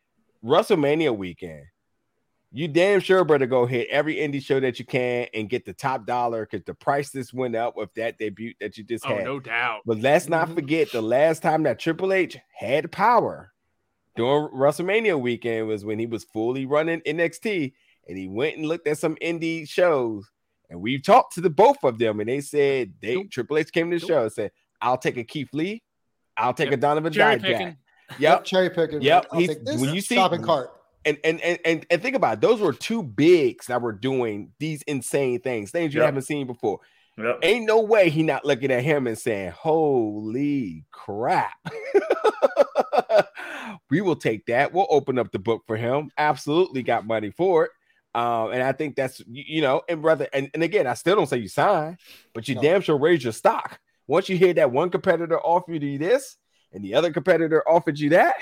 [0.43, 1.63] wrestlemania weekend
[2.51, 5.73] you damn sure better go hit every indie show that you can and get the
[5.73, 9.15] top dollar because the price just went up with that debut that you just Oh,
[9.15, 9.25] had.
[9.25, 9.81] no doubt.
[9.85, 10.55] But let's not Mhm.
[10.55, 13.51] forget the last time that Triple H had power
[14.15, 17.73] during WrestleMania weekend was when he was fully running NXT
[18.07, 20.31] and he went and looked at some indie shows.
[20.69, 23.27] And we've talked to the both of them, and they said they Nope.
[23.31, 24.07] Triple H came to the Nope.
[24.09, 24.51] show and said,
[24.81, 25.81] I'll take a Keith Lee,
[26.35, 26.77] I'll take Yep.
[26.77, 27.41] a Donovan Cherry Dijak.
[27.41, 27.77] picking.
[28.19, 28.43] Yep.
[28.45, 29.01] Cherry picking.
[29.01, 30.71] Yep, I'll he's- take this when you see- shopping cart.
[31.05, 34.51] And, and and and and think about it, those were two bigs that were doing
[34.59, 36.05] these insane things, things you Yep.
[36.07, 36.79] haven't seen before.
[37.17, 37.39] Yep.
[37.43, 41.53] Ain't no way he not looking at him and saying, "Holy crap!"
[43.89, 44.73] we will take that.
[44.73, 46.11] We'll open up the book for him.
[46.17, 47.71] Absolutely, got money for it.
[48.17, 51.29] Um, and I think that's you know, and brother, and, and again, I still don't
[51.29, 51.99] say you sign,
[52.33, 52.61] but you No.
[52.63, 53.79] damn sure raise your stock.
[54.07, 56.35] Once you hear that one competitor offered you this,
[56.73, 58.33] and the other competitor offered you that,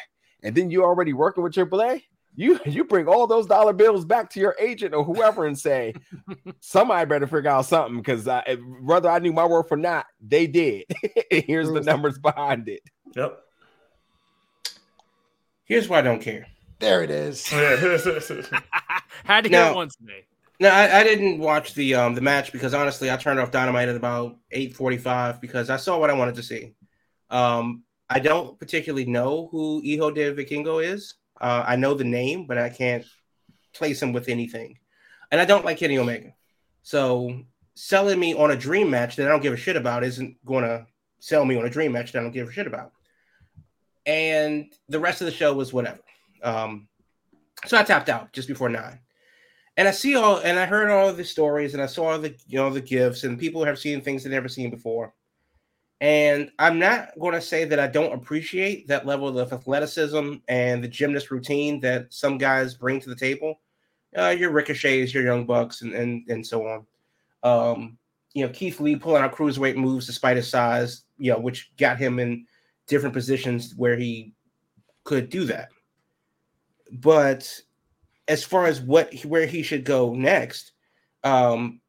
[0.43, 2.03] and then you already working with AAA,
[2.37, 5.93] you you bring all those dollar bills back to your agent or whoever and say,
[6.61, 8.29] somebody better figure out something because
[8.81, 10.85] whether I knew my worth or not, they did.
[11.29, 12.81] Here's the numbers behind it.
[13.13, 13.39] Yep.
[15.65, 16.47] Here's why I don't care.
[16.79, 17.47] There it is.
[19.23, 20.25] Had to hear Now- it once today.
[20.57, 23.89] No, I, I didn't watch the um the match because honestly, I turned off Dynamite
[23.89, 26.73] at about eight forty five because I saw what I wanted to see.
[27.29, 31.15] Um, I don't particularly know who Hijo de Vikingo is.
[31.41, 33.03] Uh, I know the name, but I can't
[33.73, 34.79] place him with anything,
[35.29, 36.33] and I don't like Kenny Omega.
[36.83, 37.41] So
[37.73, 40.63] selling me on a dream match that I don't give a shit about isn't going
[40.63, 40.87] to
[41.19, 42.93] sell me on a dream match that I don't give a shit about.
[44.05, 45.99] And the rest of the show was whatever.
[46.45, 46.87] Um,
[47.65, 48.99] so I tapped out just before nine
[49.77, 52.57] and I see all, and I heard all the stories, and I saw the, you
[52.57, 55.13] know, the gifts, and people have seen things they've never seen before.
[56.01, 60.83] And I'm not going to say that I don't appreciate that level of athleticism and
[60.83, 63.59] the gymnast routine that some guys bring to the table.
[64.17, 66.85] Uh, your ricochets, your young bucks, and and and so on.
[67.43, 67.97] Um,
[68.33, 71.97] you know, Keith Lee pulling out cruiserweight moves despite his size, you know, which got
[71.97, 72.45] him in
[72.87, 74.33] different positions where he
[75.03, 75.69] could do that.
[76.91, 77.61] But
[78.27, 80.71] as far as what where he should go next,
[81.23, 81.81] um,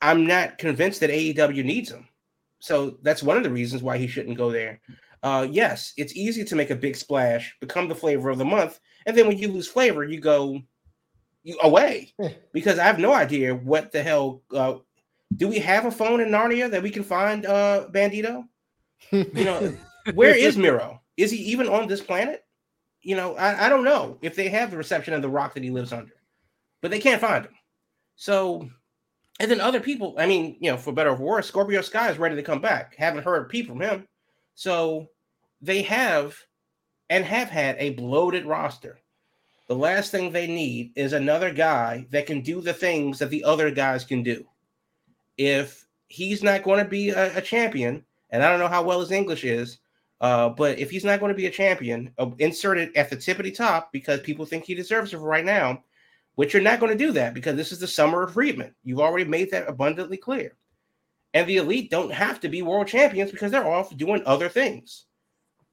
[0.00, 2.08] I'm not convinced that AEW needs him.
[2.58, 4.80] So that's one of the reasons why he shouldn't go there.
[5.22, 8.80] Uh, yes, it's easy to make a big splash, become the flavor of the month,
[9.06, 10.60] and then when you lose flavor, you go
[11.44, 12.14] you away
[12.52, 14.74] because I have no idea what the hell uh,
[15.36, 18.46] Do we have a phone in Narnia that we can find uh Bandito?
[19.10, 19.76] You know,
[20.14, 21.00] where is Miro?
[21.16, 22.44] Is he even on this planet?
[23.02, 25.64] You know, I, I don't know if they have the reception of the rock that
[25.64, 26.14] he lives under,
[26.80, 27.54] but they can't find him.
[28.16, 28.68] So,
[29.40, 32.10] and then other people, I mean, you know, for better or for worse, Scorpio Sky
[32.10, 32.94] is ready to come back.
[32.96, 34.06] Haven't heard a peep from him.
[34.54, 35.08] So
[35.60, 36.36] they have
[37.10, 38.98] and have had a bloated roster.
[39.68, 43.44] The last thing they need is another guy that can do the things that the
[43.44, 44.44] other guys can do.
[45.38, 49.00] If he's not going to be a, a champion, and I don't know how well
[49.00, 49.78] his English is,
[50.22, 53.16] uh, but if he's not going to be a champion, uh, insert it at the
[53.16, 55.82] tippity top because people think he deserves it for right now,
[56.36, 58.72] which you're not going to do that because this is the summer of Friedman.
[58.84, 60.56] You've already made that abundantly clear.
[61.34, 65.06] And the elite don't have to be world champions because they're off doing other things.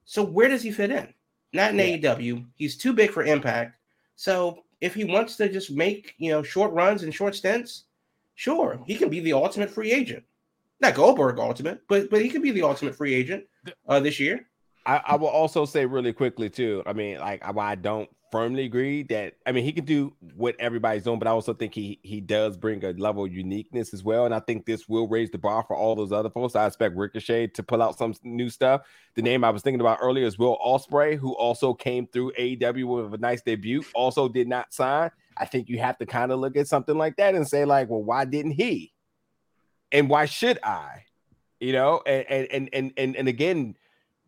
[0.06, 1.14] So where does he fit in?
[1.54, 2.16] Not in Yeah.
[2.16, 2.46] AEW.
[2.56, 3.76] He's too big for impact.
[4.16, 7.84] So if he wants to just make you know short runs and short stints,
[8.36, 10.24] sure, he can be the ultimate free agent.
[10.82, 13.46] Not Goldberg ultimate, but but he could be the ultimate free agent
[13.88, 14.48] uh, this year.
[14.86, 16.84] I, I will also say really quickly too.
[16.86, 20.56] I mean, like I, I don't firmly agree that I mean he can do what
[20.60, 24.04] everybody's doing, but I also think he he does bring a level of uniqueness as
[24.04, 24.26] well.
[24.26, 26.56] And I think this will raise the bar for all those other folks.
[26.56, 28.82] I expect Ricochet to pull out some new stuff.
[29.16, 32.86] The name I was thinking about earlier is Will Ospreay, who also came through AEW
[32.86, 35.12] with a nice debut, also did not sign.
[35.38, 37.90] I think you have to kind of look at something like that and say, like,
[37.90, 38.94] well, why didn't he?
[39.92, 41.06] And why should I?
[41.60, 43.76] You know, and and and and and, again,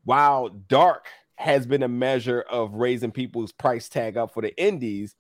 [0.03, 5.15] while dark has been a measure of raising people's price tag up for the indies,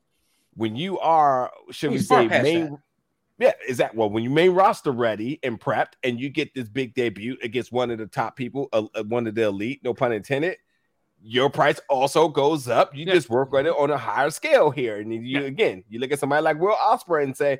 [0.55, 2.77] when you are, should we He's far say, main,
[3.39, 6.67] yeah, is that well when you main roster ready and prepped, and you get this
[6.67, 9.93] big debut against one of the top people, uh, uh, one of the elite, no
[9.93, 10.57] pun intended.
[11.23, 12.95] Your price also goes up.
[12.95, 13.13] You Yeah.
[13.13, 15.47] just work on it on a higher scale here, and you Yeah.
[15.47, 17.59] again, you look at somebody like Will Ospreay and say,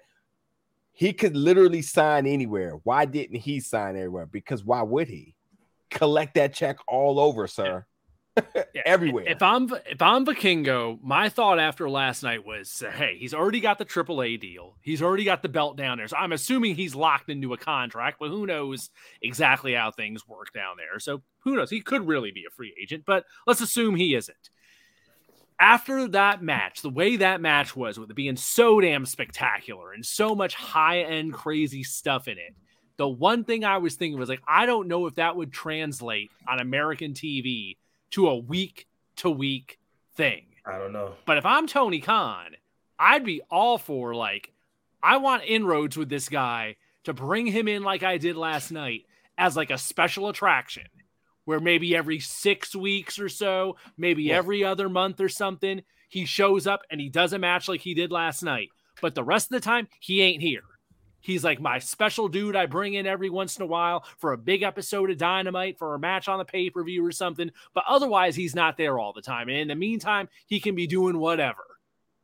[0.93, 2.73] he could literally sign anywhere.
[2.83, 4.25] Why didn't he sign everywhere?
[4.25, 5.35] Because why would he?
[5.89, 7.85] Collect that check all over, sir.
[8.35, 8.43] Yeah,
[8.85, 9.25] Everywhere.
[9.27, 13.77] If I'm if I'm Vikingo, my thought after last night was, hey, he's already got
[13.77, 14.77] the AAA deal.
[14.81, 16.07] He's already got the belt down there.
[16.07, 18.89] So I'm assuming he's locked into a contract, but who knows
[19.21, 20.99] exactly how things work down there.
[20.99, 21.69] So who knows?
[21.69, 24.49] He could really be a free agent, but let's assume he isn't.
[25.61, 30.03] After that match, the way that match was, with it being so damn spectacular and
[30.03, 32.55] so much high end crazy stuff in it,
[32.97, 36.31] the one thing I was thinking was like, I don't know if that would translate
[36.49, 37.77] on American TV
[38.09, 38.87] to a week
[39.17, 39.77] to week
[40.15, 40.47] thing.
[40.65, 41.13] I don't know.
[41.25, 42.55] But if I'm Tony Khan,
[42.97, 44.51] I'd be all for like,
[45.03, 49.05] I want inroads with this guy to bring him in like I did last night
[49.37, 50.87] as like a special attraction
[51.51, 54.37] where maybe every six weeks or so, maybe Yeah.
[54.37, 57.93] every other month or something, he shows up and he does a match like he
[57.93, 58.69] did last night.
[59.01, 60.63] But the rest of the time, he ain't here.
[61.19, 64.37] He's like my special dude I bring in every once in a while for a
[64.37, 67.51] big episode of Dynamite, for a match on the pay per view or something.
[67.73, 69.49] But otherwise, he's not there all the time.
[69.49, 71.65] And in the meantime, he can be doing whatever.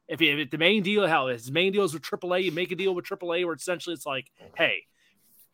[0.07, 2.71] If, he, if the main deal, hell, his main deal is with AAA, you make
[2.71, 4.83] a deal with AAA where essentially it's like, hey,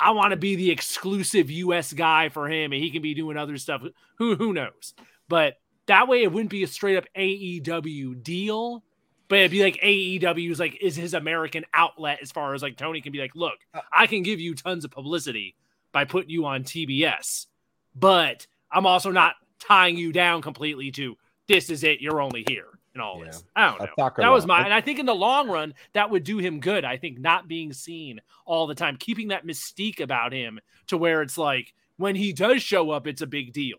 [0.04, 3.38] I want to be the exclusive US guy for him and he can be doing
[3.38, 3.84] other stuff.
[4.18, 4.93] Who who knows?
[5.30, 8.84] But that way it wouldn't be a straight up AEW deal,
[9.30, 12.99] but it'd be like AEW's like is his American outlet as far as like Tony
[12.99, 15.56] can be like, look, uh, I can give you tons of publicity
[15.93, 17.45] by putting you on TBS,
[17.95, 21.16] but I'm also not tying you down completely to
[21.47, 23.26] this is it, you're only here and all Yeah.
[23.26, 23.44] this.
[23.56, 24.10] I don't know.
[24.18, 26.86] That was my and I think in the long run that would do him good.
[26.86, 31.22] I think not being seen all the time, keeping that mystique about him to where
[31.22, 33.78] it's like when he does show up, it's a big deal.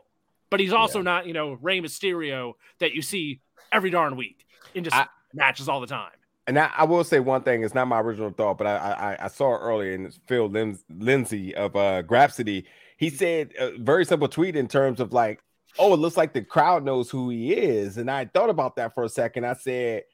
[0.50, 1.04] But he's also Yeah.
[1.04, 3.40] not, you know, Rey Mysterio that you see
[3.72, 6.12] every darn week in just I- matches all the time.
[6.46, 7.64] And I, I will say one thing.
[7.64, 8.76] It's not my original thought, but I
[9.18, 12.64] I, I saw it earlier, and it's Phil Lins, Lindsay of uh, Grapsity.
[12.98, 15.40] He said a very simple tweet in terms of like,
[15.78, 18.94] "Oh, it looks like the crowd knows who he is." And I thought about that
[18.94, 19.44] for a second.
[19.46, 20.04] I said,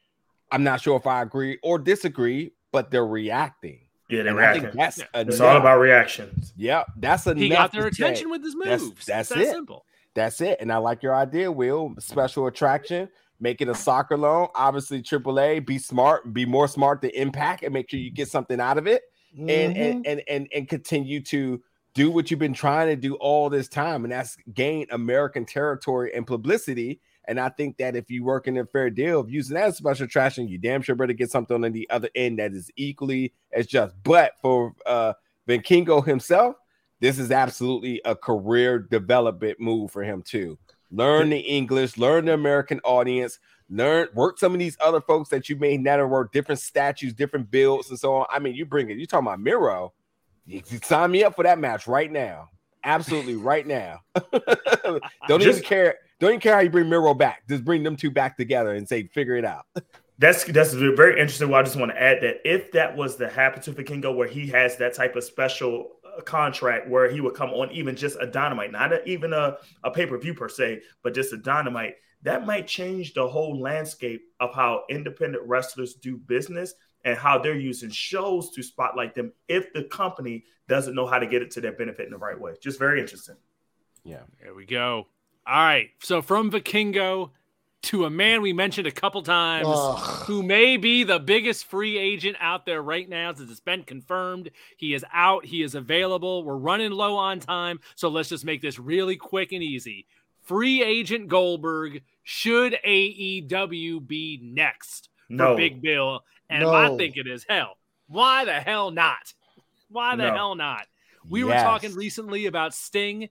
[0.51, 4.71] "I'm not sure if I agree or disagree, but they're reacting." Yeah, they're And reacting.
[4.79, 5.05] that's Yeah.
[5.15, 6.53] It's all about reactions.
[6.57, 7.37] Yep, that's enough.
[7.37, 9.05] He got to their say, attention with his that's- moves.
[9.05, 9.51] that's it's that it.
[9.51, 9.85] simple.
[10.13, 10.57] That's it.
[10.59, 11.95] And I like your idea, Will.
[11.99, 13.07] Special attraction,
[13.39, 14.49] make it a soccer loan.
[14.53, 18.59] Obviously, AAA, be smart, be more smart to impact and make sure you get something
[18.59, 19.03] out of it
[19.37, 19.77] and, Mhm.
[19.77, 21.63] and, and, and, and continue to
[21.93, 24.03] do what you've been trying to do all this time.
[24.03, 27.01] And that's gain American territory and publicity.
[27.27, 29.77] And I think that if you work in a fair deal of using that as
[29.77, 33.33] special attraction, you damn sure better get something on the other end that is equally
[33.53, 33.95] as just.
[34.03, 35.13] But for uh
[35.47, 36.55] Vikingo himself,
[36.99, 40.57] this is absolutely a career development move for him too.
[40.91, 43.39] Learn the English, learn the American audience,
[43.69, 47.49] learn work some of these other folks that you may never work, different statues, different
[47.49, 48.25] builds, and so on.
[48.29, 49.93] I mean, you bring it, you talking about Miro.
[50.83, 52.49] Sign me up for that match right now.
[52.83, 53.99] Absolutely right now.
[55.27, 55.95] don't Just- even care.
[56.19, 57.41] Don't even care how you bring Miro back.
[57.49, 59.65] Just bring them two back together and say, figure it out.
[60.19, 61.49] That's that's very interesting.
[61.49, 64.27] Well, I just want to add that if that was to happen to Vikingo, where
[64.27, 68.17] he has that type of special uh, contract where he would come on even just
[68.21, 71.37] a dynamite, not a, even a, a pay per view per se, but just a
[71.37, 77.39] dynamite, that might change the whole landscape of how independent wrestlers do business and how
[77.39, 81.51] they're using shows to spotlight them if the company doesn't know how to get it
[81.51, 82.53] to their benefit in the right way.
[82.61, 83.35] Just very interesting.
[84.03, 84.21] Yeah.
[84.41, 85.07] There we go.
[85.45, 85.89] All right.
[85.99, 87.31] So from Vikingo
[87.83, 89.99] to a man we mentioned a couple times Ugh.
[90.27, 94.51] who may be the biggest free agent out there right now since it's been confirmed.
[94.77, 96.43] He is out, he is available.
[96.43, 97.79] We're running low on time.
[97.95, 100.05] So let's just make this really quick and easy.
[100.43, 105.55] Free agent Goldberg, should AEW be next for No.
[105.55, 106.23] Big Bill?
[106.51, 106.97] And my No.
[106.97, 107.77] thinking is hell.
[108.07, 109.33] Why the hell not?
[109.89, 110.33] Why the No.
[110.33, 110.85] hell not?
[111.27, 113.29] We were talking recently about Sting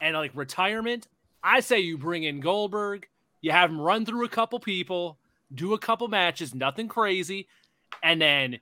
[0.00, 1.08] and like retirement.
[1.42, 3.08] I say you bring in Goldberg,
[3.40, 5.18] you have him run through a couple people,
[5.52, 7.48] do a couple matches, nothing crazy,
[8.02, 8.60] and then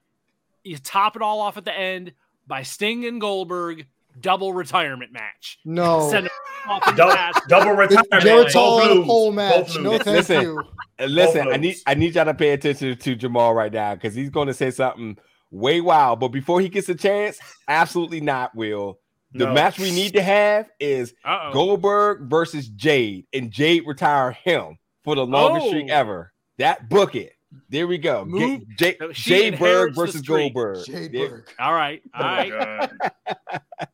[0.64, 2.14] you top it all off at the end
[2.46, 3.86] by Sting and Goldberg
[4.20, 5.58] double retirement match.
[5.64, 6.08] No.
[6.10, 6.32] Send him
[6.68, 8.10] off in the Double, double retirement.
[8.22, 9.78] Jarrett's Both all in a pole match.
[9.78, 10.42] No, thank Listen.
[10.42, 10.62] you.
[10.98, 11.76] Uh, Listen, I need.
[11.86, 14.70] I need y'all to pay attention to Jamal right now because he's going to say
[14.70, 15.16] something
[15.50, 16.20] way wild.
[16.20, 17.38] But before he gets a chance,
[17.68, 18.54] absolutely not.
[18.54, 18.98] Will
[19.32, 19.54] the No.
[19.54, 21.52] match we need to have is Uh-oh.
[21.52, 25.94] Goldberg versus Jade, and Jade retire him for the longest streak Oh.
[25.94, 26.32] ever.
[26.58, 27.32] That book it.
[27.68, 28.24] There we go.
[28.24, 30.20] Move- Get, Jade, Berg versus.
[30.22, 30.84] Goldberg.
[30.86, 31.48] Jade There- Berg.
[31.58, 32.02] All right.
[32.14, 32.90] All Oh my right.
[33.00, 33.88] God.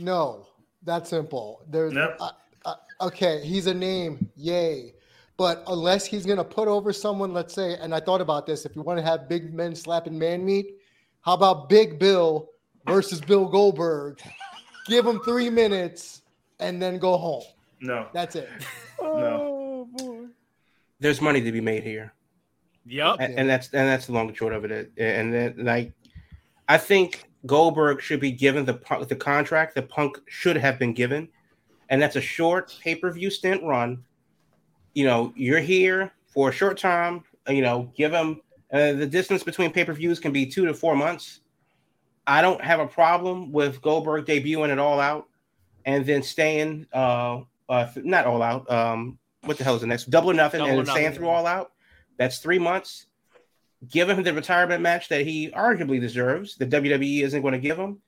[0.00, 0.46] No,
[0.82, 1.62] that's simple.
[1.68, 2.16] There's Yep.
[2.20, 2.30] uh,
[2.64, 3.40] uh, okay.
[3.44, 4.94] He's a name, yay.
[5.36, 8.66] But unless he's gonna put over someone, let's say, and I thought about this.
[8.66, 10.76] If you want to have big men slapping man meat,
[11.22, 12.50] how about Big Bill
[12.86, 14.20] versus Bill Goldberg?
[14.86, 16.22] Give him three minutes
[16.58, 17.42] and then go home.
[17.80, 18.08] No.
[18.12, 18.48] That's it.
[19.00, 20.26] Oh boy.
[20.98, 22.12] There's money to be made here.
[22.86, 23.16] Yep.
[23.20, 24.92] and, and that's and that's the long and short of it.
[24.98, 25.92] And then like,
[26.68, 31.28] I think Goldberg should be given the the contract that Punk should have been given,
[31.88, 34.04] and that's a short pay per view stint run.
[34.94, 37.24] You know, you're here for a short time.
[37.48, 38.40] You know, give him
[38.72, 41.40] uh, the distance between pay per views can be two to four months.
[42.26, 45.26] I don't have a problem with Goldberg debuting it all out
[45.84, 48.70] and then staying uh, uh not all out.
[48.70, 50.10] Um, what the hell is the next?
[50.10, 51.72] Double or nothing, Double and then staying through all out.
[52.18, 53.06] That's three months.
[53.88, 56.56] Give him the retirement match that he arguably deserves.
[56.56, 58.00] The WWE isn't going to give him.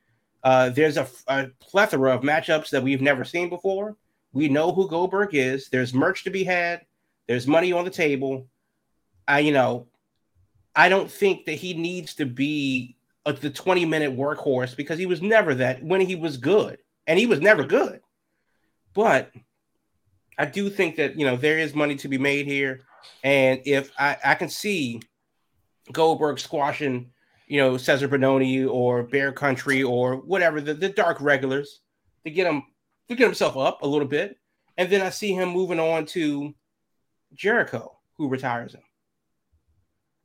[0.42, 3.96] Uh, there's a, a plethora of matchups that we've never seen before.
[4.32, 5.68] We know who Goldberg is.
[5.68, 6.84] There's merch to be had.
[7.26, 8.46] There's money on the table.
[9.26, 9.86] I, you know,
[10.74, 15.06] I don't think that he needs to be a, the 20 minute workhorse because he
[15.06, 18.00] was never that when he was good, and he was never good.
[18.94, 19.30] But
[20.38, 22.80] I do think that you know there is money to be made here,
[23.22, 25.00] and if I, I can see
[25.92, 27.10] Goldberg squashing,
[27.46, 31.80] you know, Cezar Bononi or Bear Country or whatever the, the dark regulars
[32.24, 32.62] to get him
[33.08, 34.38] to get himself up a little bit,
[34.76, 36.54] and then I see him moving on to
[37.34, 38.82] Jericho, who retires him.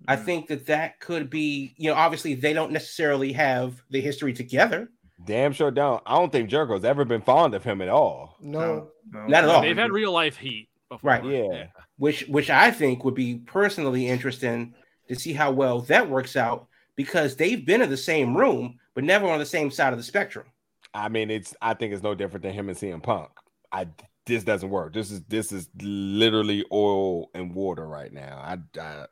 [0.08, 0.24] I hmm.
[0.24, 4.90] think that that could be, you know, obviously they don't necessarily have the history together.
[5.26, 6.02] Damn sure don't.
[6.06, 8.36] I don't think Jericho's ever been fond of him at all.
[8.40, 8.90] No.
[9.12, 9.26] No.
[9.26, 9.62] Not at all.
[9.62, 11.10] They've had real life heat before.
[11.10, 11.26] Right.
[11.26, 11.68] Yeah.
[11.98, 14.76] which which I think would be personally interesting
[15.08, 19.04] to see how well that works out because they've been in the same room but
[19.04, 20.46] never on the same side of the spectrum.
[20.94, 21.56] I mean, it's.
[21.62, 23.30] I think it's no different than him and CM Punk.
[23.72, 23.88] I
[24.26, 24.94] this doesn't work.
[24.94, 28.38] This is this is literally oil and water right now.
[28.44, 28.80] I.
[28.80, 29.06] I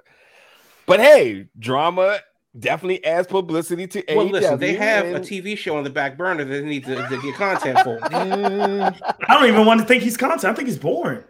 [0.88, 2.20] but hey, drama
[2.58, 4.32] definitely adds publicity to Well, AEW.
[4.32, 7.22] listen, they have a TV show on the back burner that they need to, to
[7.22, 8.00] get content for.
[8.10, 10.46] Mm, I don't even want to think he's content.
[10.46, 11.24] I think he's boring.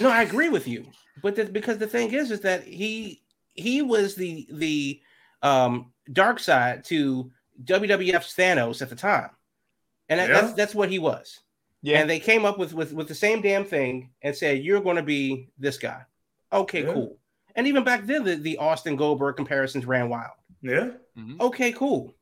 [0.00, 0.86] No, I agree with you,
[1.22, 3.21] but the, because the thing is, is that he
[3.54, 5.00] he was the the
[5.42, 7.30] um dark side to
[7.64, 9.30] WWF's Thanos at the time,
[10.08, 10.40] and that, Yeah.
[10.40, 11.40] that's that's what he was.
[11.82, 12.00] yeah.
[12.00, 14.96] And they came up with with with the same damn thing and said, "You're going
[14.96, 16.02] to be this guy."
[16.52, 16.92] Okay, Yeah.
[16.92, 17.18] cool.
[17.54, 20.32] And even back then, the, the Austin Goldberg comparisons ran wild.
[20.62, 20.90] Yeah.
[21.40, 22.14] Okay, cool.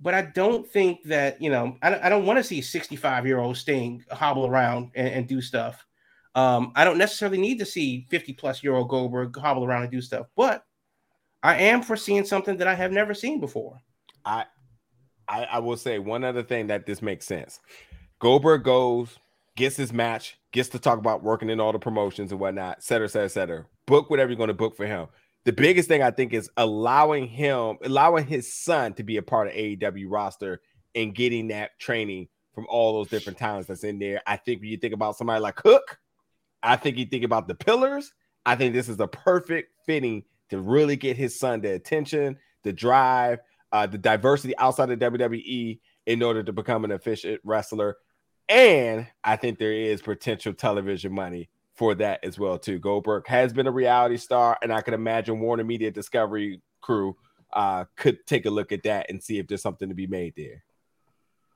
[0.00, 1.76] But I don't think that you know.
[1.82, 5.28] I don't, I don't want to see 65 year old Sting hobble around and, and
[5.28, 5.86] do stuff.
[6.34, 9.92] Um, I don't necessarily need to see 50 plus year old Goldberg hobble around and
[9.92, 10.26] do stuff.
[10.36, 10.64] But
[11.42, 13.80] I am foreseeing something that I have never seen before.
[14.24, 14.46] I,
[15.28, 17.60] I I will say one other thing that this makes sense.
[18.18, 19.18] Goldberg goes,
[19.56, 22.82] gets his match, gets to talk about working in all the promotions and whatnot, et
[22.82, 23.66] cetera, et cetera, et cetera.
[23.86, 25.06] Book whatever you're going to book for him.
[25.44, 29.48] The biggest thing I think is allowing him, allowing his son to be a part
[29.48, 30.62] of AEW roster
[30.94, 34.22] and getting that training from all those different talents that's in there.
[34.26, 35.98] I think when you think about somebody like Hook,
[36.64, 38.12] I think you think about the pillars.
[38.46, 42.72] I think this is a perfect fitting to really get his son the attention, the
[42.72, 43.40] drive,
[43.70, 47.96] uh, the diversity outside of WWE in order to become an efficient wrestler.
[48.48, 52.78] And I think there is potential television money for that as well too.
[52.78, 57.16] Goldberg has been a reality star, and I can imagine Warner Media Discovery crew
[57.52, 60.34] uh, could take a look at that and see if there's something to be made
[60.36, 60.64] there.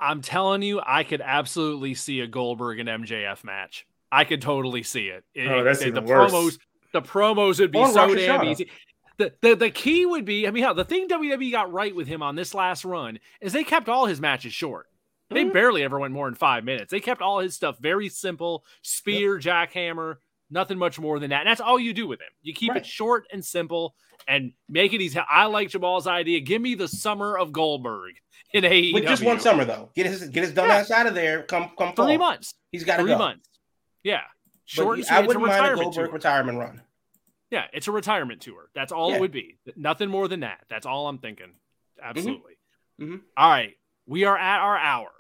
[0.01, 3.87] I'm telling you, I could absolutely see a Goldberg and MJF match.
[4.11, 5.25] I could totally see it.
[5.35, 6.33] It- Oh, that's the, even the worse.
[6.33, 6.59] promos.
[6.93, 8.71] The promos would be Or so damn easy.
[9.19, 12.07] The, the the key would be, I mean, how the thing WWE got right with
[12.07, 14.87] him on this last run is they kept all his matches short.
[15.31, 15.53] They Mhm.
[15.53, 16.91] barely ever went more than five minutes.
[16.91, 20.17] They kept all his stuff very simple: spear, jackhammer,
[20.51, 21.41] nothing much more than that.
[21.41, 22.29] And that's all you do with him.
[22.43, 22.79] You keep Right.
[22.79, 23.95] it short and simple
[24.27, 25.19] and make it easy.
[25.29, 26.41] I like Jamal's idea.
[26.41, 28.15] Give me the summer of Goldberg
[28.55, 28.95] in AEW.
[28.95, 29.91] With just one summer though.
[29.97, 30.77] Get his get his dumb Yeah.
[30.77, 31.43] ass out of there.
[31.43, 32.19] Come come three fall.
[32.19, 32.55] months.
[32.73, 33.19] He's got to Three go.
[33.19, 33.48] months.
[34.09, 34.23] Yeah,
[34.65, 34.99] short.
[34.99, 35.09] I sweet.
[35.09, 36.15] It's a wouldn't mind a retirement Goldberg tour.
[36.15, 36.83] retirement run.
[37.51, 38.71] Yeah, it's a retirement tour.
[38.75, 39.17] That's all Yeah.
[39.17, 39.59] it would be.
[39.77, 40.65] Nothing more than that.
[40.69, 41.53] That's all I'm thinking.
[42.03, 42.55] Absolutely.
[43.01, 43.23] Mhm.
[43.37, 45.11] All right, we are at our hour.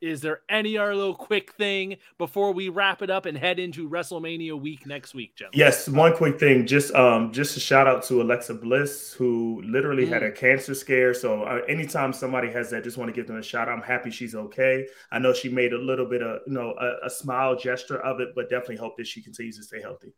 [0.00, 3.88] Is there any other little quick thing before we wrap it up and head into
[3.90, 5.58] WrestleMania week next week, gentlemen?
[5.58, 6.66] Yes, one quick thing.
[6.66, 10.28] Just um, just a shout out to Alexa Bliss, who literally had Mm.
[10.28, 11.14] a cancer scare.
[11.14, 13.68] So uh, anytime somebody has that, just want to give them a shout.
[13.68, 13.74] out.
[13.76, 14.86] I'm happy she's okay.
[15.10, 18.20] I know she made a little bit of you know a, a smile gesture of
[18.20, 20.12] it, but definitely hope that she continues to stay healthy.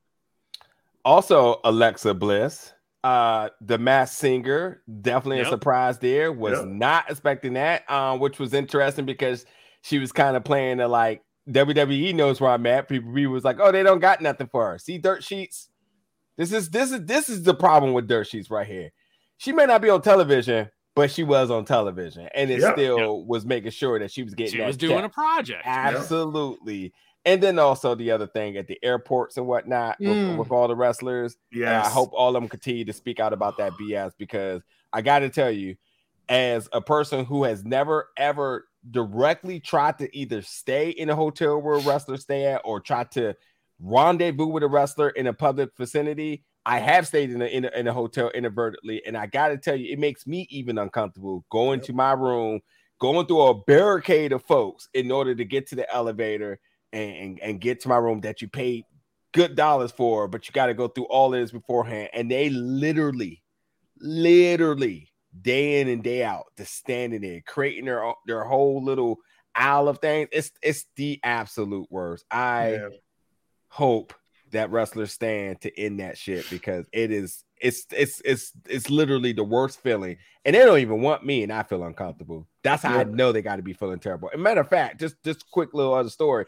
[1.06, 5.46] Also, Alexa Bliss, uh, the Masked Singer, definitely Yep.
[5.46, 6.30] a surprise there.
[6.32, 6.66] Was Yep.
[6.68, 9.46] not expecting that, um, which was interesting because
[9.82, 12.88] she was kind of playing the like WWE knows where I'm at.
[12.88, 14.78] People people was like, oh, they don't got nothing for her.
[14.78, 15.68] See dirt sheets.
[16.36, 18.90] This is this is this is the problem with dirt sheets right here.
[19.38, 22.74] She may not be on television, but she was on television, and it Yep.
[22.74, 24.52] still was making sure that she was getting.
[24.52, 25.04] She that was doing check.
[25.06, 25.62] a project.
[25.66, 26.92] Absolutely.
[27.26, 30.36] And then also the other thing at the airports and whatnot with, Mm.
[30.38, 31.36] with all the wrestlers.
[31.52, 34.62] Yeah, I hope all of them continue to speak out about that BS because
[34.92, 35.76] I got to tell you,
[36.30, 41.60] as a person who has never ever directly tried to either stay in a hotel
[41.60, 43.34] where a wrestler stay at or try to
[43.78, 47.70] rendezvous with a wrestler in a public vicinity, I have stayed in a, in a,
[47.78, 51.44] in a hotel inadvertently, and I got to tell you, it makes me even uncomfortable
[51.50, 52.60] going to my room,
[53.00, 56.58] going through a barricade of folks in order to get to the elevator
[56.92, 58.84] and, and, and get to my room that you paid
[59.32, 62.10] good dollars for, but you got to go through all this beforehand.
[62.12, 63.42] And they literally,
[63.98, 69.18] literally day in and day out, just standing there, creating their their whole little
[69.54, 70.28] aisle of things.
[70.32, 72.24] It's it's the absolute worst.
[72.30, 72.88] I Yeah.
[73.68, 74.14] hope
[74.52, 79.32] that wrestlers stand to end that shit because it is it's it's it's it's literally
[79.32, 80.16] the worst feeling.
[80.44, 82.48] And they don't even want me, and I feel uncomfortable.
[82.64, 84.30] That's how I know they got to be feeling terrible.
[84.32, 86.46] And matter of fact, just just quick little other story.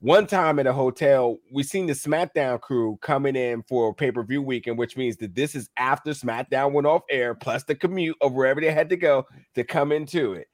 [0.00, 4.22] One time at a hotel, we seen the SmackDown crew coming in for pay per
[4.22, 8.16] view weekend, which means that this is after SmackDown went off air, plus the commute
[8.20, 9.24] of wherever they had to go
[9.56, 10.46] to come into it.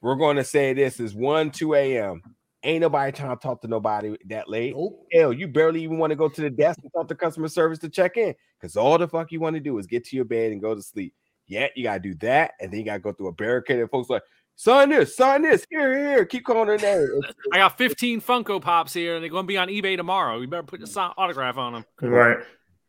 [0.00, 2.22] We're going to say this is 1 2 a.m.
[2.64, 4.74] Ain't nobody trying to talk to nobody that late.
[4.74, 5.06] Nope.
[5.12, 7.78] Hell, you barely even want to go to the desk and talk to customer service
[7.80, 10.24] to check in because all the fuck you want to do is get to your
[10.24, 11.14] bed and go to sleep.
[11.46, 14.10] Yeah, you gotta do that, and then you gotta go through a barricade of folks
[14.10, 14.22] like
[14.58, 17.20] sign this, sign this, here, here, keep calling her name.
[17.52, 20.40] I got 15 Funko Pops here, and they're going to be on eBay tomorrow.
[20.40, 21.84] You better put your sign- autograph on them.
[22.02, 22.38] Right.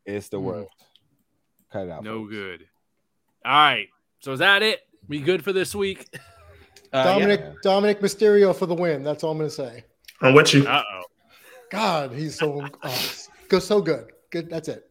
[0.06, 0.44] It's the Mhm.
[0.44, 0.70] worst.
[1.72, 2.04] Cut it out.
[2.04, 2.32] No folks.
[2.34, 2.66] good.
[3.46, 3.88] All right.
[4.22, 4.82] So is that it?
[5.08, 6.06] We good for this week?
[6.92, 7.04] Uh.
[7.04, 7.54] Dominic yeah.
[7.62, 9.04] Dominic Mysterio for the win.
[9.04, 9.84] That's all I'm gonna say.
[10.24, 10.68] I'm with you.
[10.68, 11.04] Uh oh.
[11.70, 14.08] God, he's so oh, so good.
[14.32, 14.50] Good.
[14.50, 14.89] That's it.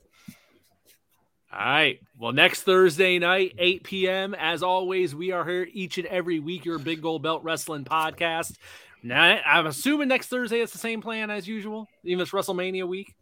[1.52, 1.98] All right.
[2.18, 4.34] Well, next Thursday night, 8 p.m.
[4.34, 6.64] As always, we are here each and every week.
[6.66, 8.54] Your Big Gold Belt Wrestling podcast.
[9.02, 12.86] Now, I'm assuming next Thursday it's the same plan as usual, even if it's WrestleMania
[12.86, 13.14] week.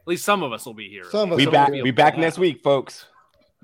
[0.00, 1.04] At least some of us will be here.
[1.10, 1.72] Some of us We will back.
[1.72, 3.04] be- We back next week, folks.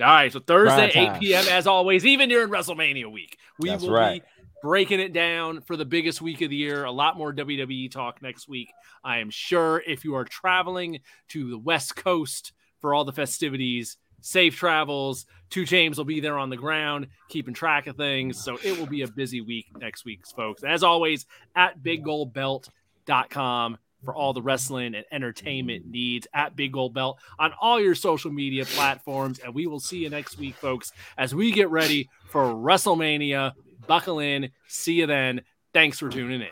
[0.01, 0.31] All right.
[0.31, 1.47] So Thursday, 8 p.m.
[1.49, 4.23] As always, even during WrestleMania week, we That's will right.
[4.23, 4.29] be
[4.63, 6.85] breaking it down for the biggest week of the year.
[6.85, 8.69] A lot more WWE talk next week.
[9.03, 12.53] I am sure if you are traveling to the West Coast
[12.85, 15.25] for all the festivities, safe travels.
[15.49, 18.45] Two James will be there on the ground, keeping track of things.
[18.45, 20.63] So it will be a busy week next week, folks.
[20.63, 21.25] As always,
[21.57, 27.81] at biggoldbelt.com for all the wrestling and entertainment needs at Big Gold Belt on all
[27.81, 29.39] your social media platforms.
[29.39, 33.53] And we will see you next week, folks, as we get ready for WrestleMania.
[33.87, 34.51] Buckle in.
[34.69, 35.41] See you then.
[35.73, 36.51] Thanks for tuning in.